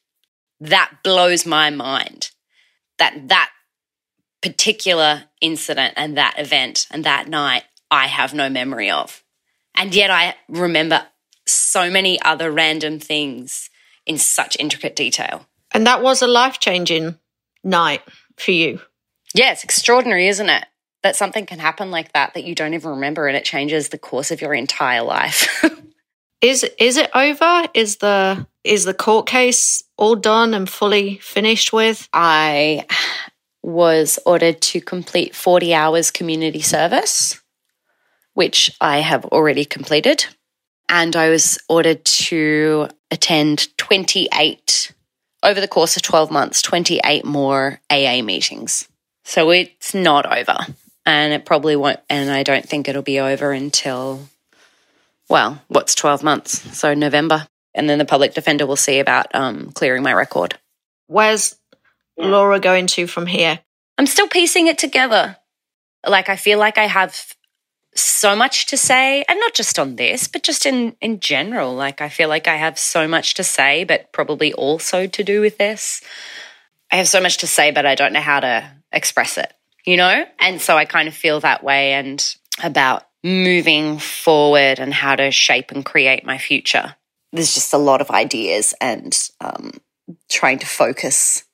That 0.61 0.92
blows 1.03 1.44
my 1.44 1.71
mind. 1.71 2.31
That, 2.99 3.29
that 3.29 3.51
particular 4.40 5.25
incident 5.40 5.94
and 5.97 6.16
that 6.16 6.38
event 6.38 6.87
and 6.92 7.03
that 7.05 7.29
night, 7.29 7.64
I 7.90 8.07
have 8.07 8.35
no 8.35 8.49
memory 8.49 8.90
of. 8.90 9.25
And 9.75 9.94
yet, 9.94 10.11
I 10.11 10.37
remember 10.49 11.07
so 11.50 11.90
many 11.90 12.20
other 12.22 12.50
random 12.50 12.98
things 12.98 13.70
in 14.06 14.18
such 14.18 14.56
intricate 14.58 14.96
detail. 14.96 15.46
And 15.72 15.87
that 15.87 16.02
was 16.02 16.22
a 16.22 16.26
life 16.26 16.58
changing 16.58 17.18
night 17.62 18.02
for 18.37 18.52
you. 18.52 18.80
Yeah, 19.34 19.52
it's 19.52 19.64
extraordinary, 19.64 20.28
isn't 20.28 20.48
it? 20.48 20.64
That 21.02 21.16
something 21.16 21.46
can 21.46 21.58
happen 21.58 21.90
like 21.90 22.12
that 22.12 22.34
that 22.34 22.44
you 22.44 22.54
don't 22.54 22.74
even 22.74 22.90
remember 22.90 23.28
and 23.28 23.37
it 23.37 23.44
changes 23.44 23.88
the 23.88 23.98
course 23.98 24.30
of 24.30 24.40
your 24.40 24.54
entire 24.54 25.02
life. 25.02 25.64
is 26.40 26.64
is 26.78 26.96
it 26.96 27.11
over? 27.14 27.68
Is 27.74 27.96
the 27.96 28.46
is 28.64 28.84
the 28.84 28.94
court 28.94 29.26
case 29.26 29.82
all 29.96 30.16
done 30.16 30.54
and 30.54 30.68
fully 30.68 31.18
finished 31.18 31.72
with? 31.72 32.08
I 32.12 32.87
was 33.62 34.18
ordered 34.24 34.61
to 34.62 34.80
complete 34.80 35.34
40 35.34 35.74
hours 35.74 36.11
community 36.11 36.62
service, 36.62 37.40
which 38.34 38.74
I 38.80 38.98
have 38.98 39.24
already 39.26 39.64
completed 39.64 40.26
and 40.88 41.14
I 41.14 41.29
was 41.29 41.59
ordered 41.68 42.05
to 42.05 42.88
attend 43.11 43.77
28 43.77 44.92
over 45.42 45.61
the 45.61 45.68
course 45.68 45.96
of 45.96 46.03
12 46.03 46.31
months, 46.31 46.62
28 46.62 47.24
more 47.24 47.81
AA 47.90 48.22
meetings. 48.22 48.88
So 49.24 49.51
it's 49.51 49.94
not 49.94 50.27
over. 50.27 50.59
And 51.07 51.33
it 51.33 51.44
probably 51.46 51.77
won't, 51.77 52.01
and 52.11 52.31
I 52.31 52.42
don't 52.42 52.68
think 52.68 52.88
it'll 52.88 53.03
be 53.03 53.20
over 53.20 53.53
until, 53.53 54.29
well, 55.29 55.62
what's 55.68 55.94
12 55.94 56.22
months? 56.22 56.77
So 56.77 56.94
November. 56.94 57.46
And 57.74 57.88
then 57.88 57.98
the 57.98 58.05
public 58.05 58.35
defender 58.35 58.66
will 58.66 58.77
see 58.77 58.98
about 58.98 59.35
um, 59.35 59.70
clearing 59.72 60.03
my 60.03 60.12
record. 60.12 60.59
Where's 61.07 61.57
Laura 62.18 62.61
going 62.61 62.88
to 62.88 63.07
from 63.07 63.27
here? 63.27 63.61
I'm 63.96 64.07
still 64.07 64.29
piecing 64.29 64.66
it 64.66 64.79
together. 64.79 65.37
Like, 66.07 66.29
I 66.29 66.37
feel 66.37 66.59
like 66.59 66.79
I 66.79 66.87
have 66.87 67.35
so 68.02 68.37
much 68.37 68.66
to 68.66 68.76
say, 68.76 69.24
and 69.28 69.38
not 69.40 69.54
just 69.54 69.78
on 69.78 69.96
this, 69.96 70.28
but 70.28 70.42
just 70.42 70.66
in 70.66 70.96
in 71.00 71.20
general. 71.20 71.74
Like 71.74 72.00
I 72.00 72.08
feel 72.08 72.28
like 72.28 72.48
I 72.48 72.56
have 72.56 72.78
so 72.78 73.06
much 73.08 73.34
to 73.34 73.44
say, 73.44 73.84
but 73.84 74.12
probably 74.12 74.52
also 74.52 75.06
to 75.06 75.24
do 75.24 75.40
with 75.40 75.58
this. 75.58 76.00
I 76.90 76.96
have 76.96 77.08
so 77.08 77.20
much 77.20 77.38
to 77.38 77.46
say, 77.46 77.70
but 77.70 77.87
I 77.87 77.94
don't 77.94 78.12
know 78.12 78.20
how 78.20 78.40
to 78.40 78.70
express 78.92 79.37
it, 79.37 79.52
you 79.84 79.96
know? 79.96 80.24
And 80.38 80.61
so 80.61 80.76
I 80.76 80.84
kind 80.84 81.08
of 81.08 81.14
feel 81.14 81.40
that 81.40 81.62
way 81.62 81.92
and 81.92 82.24
about 82.62 83.06
moving 83.22 83.98
forward 83.98 84.78
and 84.78 84.94
how 84.94 85.16
to 85.16 85.30
shape 85.30 85.70
and 85.70 85.84
create 85.84 86.24
my 86.24 86.38
future. 86.38 86.96
There's 87.32 87.54
just 87.54 87.74
a 87.74 87.78
lot 87.78 88.00
of 88.00 88.11
ideas 88.11 88.74
and 88.80 89.16
um, 89.40 89.72
trying 90.30 90.58
to 90.61 90.66
focus 90.66 91.44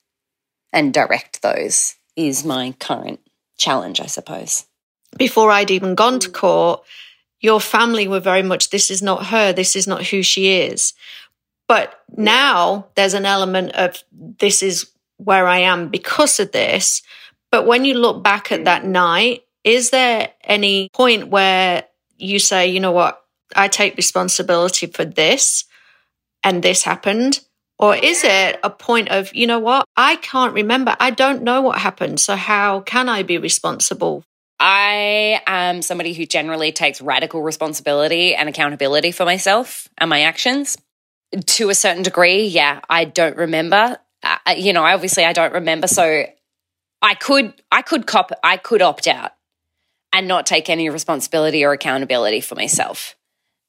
and 0.71 0.93
direct 0.93 1.41
those 1.41 1.95
is 2.15 2.45
my 2.45 2.73
current 2.79 3.19
challenge, 3.57 3.99
I 3.99 4.05
suppose. 4.05 4.65
Before 5.17 5.51
I'd 5.51 5.71
even 5.71 5.95
gone 5.95 6.19
to 6.19 6.29
mm. 6.29 6.33
court, 6.33 6.83
your 7.39 7.59
family 7.59 8.07
were 8.07 8.19
very 8.19 8.43
much, 8.43 8.69
this 8.69 8.89
is 8.89 9.01
not 9.01 9.27
her, 9.27 9.53
this 9.53 9.75
is 9.75 9.87
not 9.87 10.05
who 10.05 10.23
she 10.23 10.61
is. 10.61 10.93
But 11.67 11.99
now 12.15 12.87
there's 12.95 13.13
an 13.13 13.25
element 13.25 13.71
of 13.73 14.03
this 14.11 14.61
is 14.61 14.89
where 15.17 15.47
I 15.47 15.59
am 15.59 15.89
because 15.89 16.39
of 16.39 16.51
this. 16.51 17.01
But 17.51 17.65
when 17.65 17.85
you 17.85 17.93
look 17.93 18.23
back 18.23 18.51
at 18.51 18.61
mm. 18.61 18.65
that 18.65 18.85
night, 18.85 19.43
is 19.63 19.89
there 19.89 20.29
any 20.43 20.89
point 20.93 21.29
where 21.29 21.85
you 22.17 22.39
say, 22.39 22.67
you 22.67 22.79
know 22.79 22.91
what, 22.91 23.21
I 23.55 23.67
take 23.67 23.97
responsibility 23.97 24.87
for 24.87 25.05
this 25.05 25.65
and 26.43 26.61
this 26.61 26.83
happened? 26.83 27.39
Or 27.77 27.95
is 27.95 28.23
it 28.23 28.59
a 28.63 28.69
point 28.69 29.09
of, 29.09 29.33
you 29.35 29.47
know 29.47 29.59
what, 29.59 29.85
I 29.97 30.15
can't 30.17 30.53
remember. 30.53 30.95
I 30.99 31.09
don't 31.09 31.43
know 31.43 31.61
what 31.61 31.79
happened. 31.79 32.19
So 32.19 32.35
how 32.35 32.81
can 32.81 33.09
I 33.09 33.23
be 33.23 33.37
responsible? 33.37 34.23
I 34.59 35.41
am 35.47 35.81
somebody 35.81 36.13
who 36.13 36.25
generally 36.25 36.71
takes 36.71 37.01
radical 37.01 37.41
responsibility 37.41 38.35
and 38.35 38.47
accountability 38.47 39.11
for 39.11 39.25
myself 39.25 39.89
and 39.97 40.09
my 40.09 40.21
actions. 40.21 40.77
To 41.45 41.69
a 41.69 41.75
certain 41.75 42.03
degree, 42.03 42.45
yeah, 42.45 42.79
I 42.89 43.05
don't 43.05 43.35
remember. 43.35 43.97
Uh, 44.23 44.37
you 44.55 44.73
know, 44.73 44.83
obviously 44.83 45.25
I 45.25 45.33
don't 45.33 45.53
remember. 45.53 45.87
So 45.87 46.25
I 47.01 47.15
could, 47.15 47.53
I 47.71 47.81
could 47.81 48.07
cop, 48.07 48.31
I 48.43 48.57
could 48.57 48.81
opt 48.81 49.07
out 49.07 49.31
and 50.13 50.27
not 50.27 50.45
take 50.45 50.69
any 50.69 50.89
responsibility 50.89 51.65
or 51.65 51.73
accountability 51.73 52.39
for 52.39 52.55
myself 52.55 53.15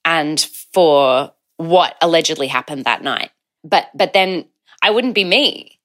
and 0.05 0.40
for 0.72 1.33
what 1.57 1.96
allegedly 2.01 2.46
happened 2.46 2.85
that 2.85 3.03
night. 3.03 3.31
But 3.64 3.88
but 3.94 4.12
then 4.12 4.46
I 4.81 4.90
wouldn't 4.90 5.14
be 5.14 5.25
me. 5.25 5.75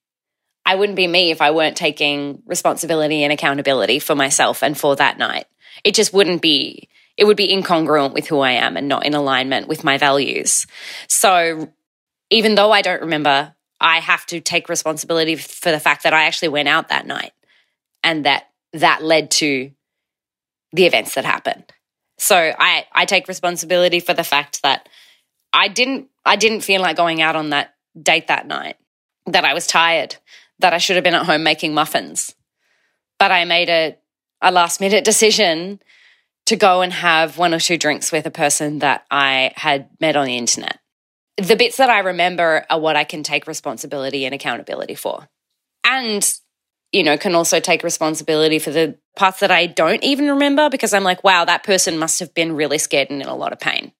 I 0.64 0.76
wouldn't 0.76 0.96
be 0.96 1.06
me 1.06 1.30
if 1.30 1.42
I 1.42 1.50
weren't 1.50 1.76
taking 1.76 2.42
responsibility 2.46 3.24
and 3.24 3.32
accountability 3.32 3.98
for 3.98 4.14
myself 4.14 4.62
and 4.62 4.78
for 4.78 4.96
that 4.96 5.18
night. 5.18 5.46
It 5.84 5.94
just 5.94 6.12
wouldn't 6.12 6.42
be 6.42 6.88
it 7.16 7.24
would 7.24 7.36
be 7.36 7.48
incongruent 7.48 8.14
with 8.14 8.26
who 8.26 8.40
I 8.40 8.52
am 8.52 8.76
and 8.76 8.88
not 8.88 9.04
in 9.04 9.14
alignment 9.14 9.68
with 9.68 9.84
my 9.84 9.98
values. 9.98 10.66
So 11.08 11.70
even 12.30 12.54
though 12.54 12.72
I 12.72 12.80
don't 12.80 13.02
remember, 13.02 13.54
I 13.80 13.98
have 13.98 14.24
to 14.26 14.40
take 14.40 14.68
responsibility 14.68 15.36
for 15.36 15.70
the 15.70 15.80
fact 15.80 16.04
that 16.04 16.14
I 16.14 16.24
actually 16.24 16.48
went 16.48 16.68
out 16.68 16.88
that 16.88 17.06
night 17.06 17.32
and 18.02 18.24
that 18.24 18.44
that 18.72 19.02
led 19.02 19.30
to 19.32 19.72
the 20.72 20.86
events 20.86 21.14
that 21.14 21.24
happened. 21.24 21.64
So 22.18 22.36
I, 22.36 22.86
I 22.92 23.04
take 23.04 23.28
responsibility 23.28 24.00
for 24.00 24.14
the 24.14 24.24
fact 24.24 24.62
that 24.62 24.88
I 25.52 25.68
didn't 25.68 26.08
I 26.24 26.36
didn't 26.36 26.60
feel 26.60 26.80
like 26.80 26.96
going 26.96 27.20
out 27.20 27.36
on 27.36 27.50
that 27.50 27.74
date 28.00 28.28
that 28.28 28.46
night, 28.46 28.76
that 29.26 29.44
I 29.44 29.54
was 29.54 29.66
tired, 29.66 30.16
that 30.62 30.72
I 30.72 30.78
should 30.78 30.96
have 30.96 31.04
been 31.04 31.14
at 31.14 31.26
home 31.26 31.42
making 31.42 31.74
muffins. 31.74 32.34
But 33.18 33.30
I 33.30 33.44
made 33.44 33.68
a, 33.68 33.96
a 34.40 34.50
last 34.50 34.80
minute 34.80 35.04
decision 35.04 35.80
to 36.46 36.56
go 36.56 36.80
and 36.80 36.92
have 36.92 37.38
one 37.38 37.54
or 37.54 37.60
two 37.60 37.78
drinks 37.78 38.10
with 38.10 38.26
a 38.26 38.30
person 38.30 38.80
that 38.80 39.04
I 39.10 39.52
had 39.54 39.90
met 40.00 40.16
on 40.16 40.26
the 40.26 40.36
internet. 40.36 40.80
The 41.36 41.56
bits 41.56 41.76
that 41.76 41.90
I 41.90 42.00
remember 42.00 42.66
are 42.68 42.80
what 42.80 42.96
I 42.96 43.04
can 43.04 43.22
take 43.22 43.46
responsibility 43.46 44.24
and 44.24 44.34
accountability 44.34 44.94
for. 44.94 45.28
And 45.84 46.28
you 46.92 47.02
know, 47.02 47.16
can 47.16 47.34
also 47.34 47.58
take 47.58 47.82
responsibility 47.82 48.58
for 48.58 48.70
the 48.70 48.98
parts 49.16 49.40
that 49.40 49.50
I 49.50 49.66
don't 49.66 50.04
even 50.04 50.28
remember 50.28 50.68
because 50.68 50.92
I'm 50.92 51.04
like, 51.04 51.24
wow, 51.24 51.44
that 51.44 51.64
person 51.64 51.98
must 51.98 52.20
have 52.20 52.34
been 52.34 52.54
really 52.54 52.78
scared 52.78 53.10
and 53.10 53.22
in 53.22 53.28
a 53.28 53.34
lot 53.34 53.52
of 53.52 53.58
pain. 53.58 53.92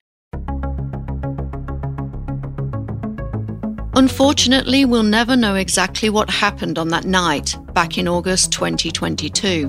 Unfortunately, 3.94 4.84
we'll 4.84 5.02
never 5.02 5.36
know 5.36 5.54
exactly 5.54 6.08
what 6.08 6.30
happened 6.30 6.78
on 6.78 6.88
that 6.88 7.04
night 7.04 7.56
back 7.74 7.98
in 7.98 8.08
August 8.08 8.52
2022. 8.52 9.68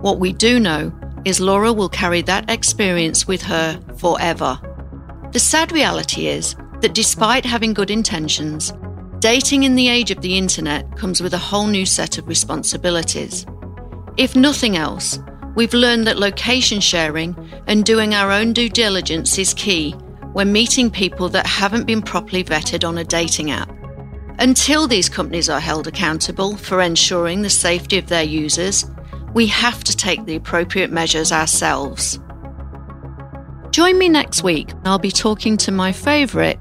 What 0.00 0.18
we 0.18 0.32
do 0.32 0.60
know 0.60 0.92
is 1.24 1.40
Laura 1.40 1.72
will 1.72 1.88
carry 1.88 2.22
that 2.22 2.50
experience 2.50 3.26
with 3.26 3.42
her 3.42 3.80
forever. 3.96 4.60
The 5.32 5.40
sad 5.40 5.72
reality 5.72 6.28
is 6.28 6.54
that 6.80 6.94
despite 6.94 7.44
having 7.44 7.74
good 7.74 7.90
intentions, 7.90 8.72
Dating 9.20 9.62
in 9.62 9.74
the 9.74 9.88
age 9.88 10.10
of 10.10 10.20
the 10.20 10.36
internet 10.36 10.94
comes 10.96 11.22
with 11.22 11.32
a 11.32 11.38
whole 11.38 11.66
new 11.66 11.86
set 11.86 12.18
of 12.18 12.28
responsibilities. 12.28 13.46
If 14.18 14.36
nothing 14.36 14.76
else, 14.76 15.18
we've 15.54 15.72
learned 15.72 16.06
that 16.06 16.18
location 16.18 16.80
sharing 16.80 17.34
and 17.66 17.84
doing 17.84 18.14
our 18.14 18.30
own 18.30 18.52
due 18.52 18.68
diligence 18.68 19.38
is 19.38 19.54
key 19.54 19.96
when 20.36 20.52
meeting 20.52 20.90
people 20.90 21.30
that 21.30 21.46
haven't 21.46 21.86
been 21.86 22.02
properly 22.02 22.44
vetted 22.44 22.86
on 22.86 22.98
a 22.98 23.04
dating 23.04 23.50
app. 23.50 23.74
Until 24.38 24.86
these 24.86 25.08
companies 25.08 25.48
are 25.48 25.60
held 25.60 25.86
accountable 25.86 26.58
for 26.58 26.82
ensuring 26.82 27.40
the 27.40 27.48
safety 27.48 27.96
of 27.96 28.08
their 28.08 28.22
users, 28.22 28.84
we 29.32 29.46
have 29.46 29.82
to 29.82 29.96
take 29.96 30.22
the 30.26 30.36
appropriate 30.36 30.92
measures 30.92 31.32
ourselves. 31.32 32.20
Join 33.70 33.96
me 33.96 34.10
next 34.10 34.42
week. 34.42 34.74
I'll 34.84 34.98
be 34.98 35.10
talking 35.10 35.56
to 35.56 35.72
my 35.72 35.90
favourite 35.90 36.58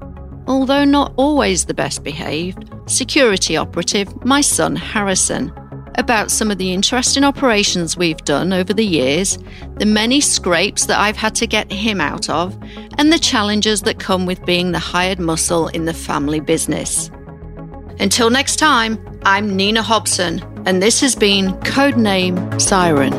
although 0.48 0.86
not 0.86 1.14
always 1.18 1.66
the 1.66 1.74
best 1.74 2.04
behaved, 2.04 2.70
security 2.86 3.58
operative, 3.58 4.24
my 4.26 4.42
son 4.42 4.76
Harrison, 4.76 5.52
about 5.98 6.32
some 6.32 6.52
of 6.52 6.58
the 6.58 6.74
interesting 6.74 7.24
operations 7.24 7.98
we've 7.98 8.24
done 8.26 8.54
over 8.54 8.74
the 8.74 8.86
years, 8.86 9.38
the 9.78 9.86
many 9.86 10.22
scrapes 10.22 10.86
that 10.86 11.00
I've 11.00 11.18
had 11.18 11.36
to 11.36 11.48
get 11.48 11.72
him 11.72 12.00
out 12.00 12.30
of, 12.30 12.58
and 12.98 13.12
the 13.12 13.20
challenges 13.20 13.82
that 13.82 14.00
come 14.00 14.26
with 14.26 14.46
being 14.46 14.72
the 14.72 14.80
hired 14.80 15.20
muscle 15.20 15.68
in 15.70 15.86
the 15.86 15.94
family 15.94 16.40
business. 16.40 17.10
Until 18.00 18.30
next 18.30 18.58
time, 18.58 19.00
I'm 19.26 19.56
Nina 19.56 19.82
Hobson, 19.82 20.44
and 20.66 20.82
this 20.82 21.02
has 21.02 21.16
been 21.16 21.54
Codename 21.62 22.62
Siren. 22.62 23.14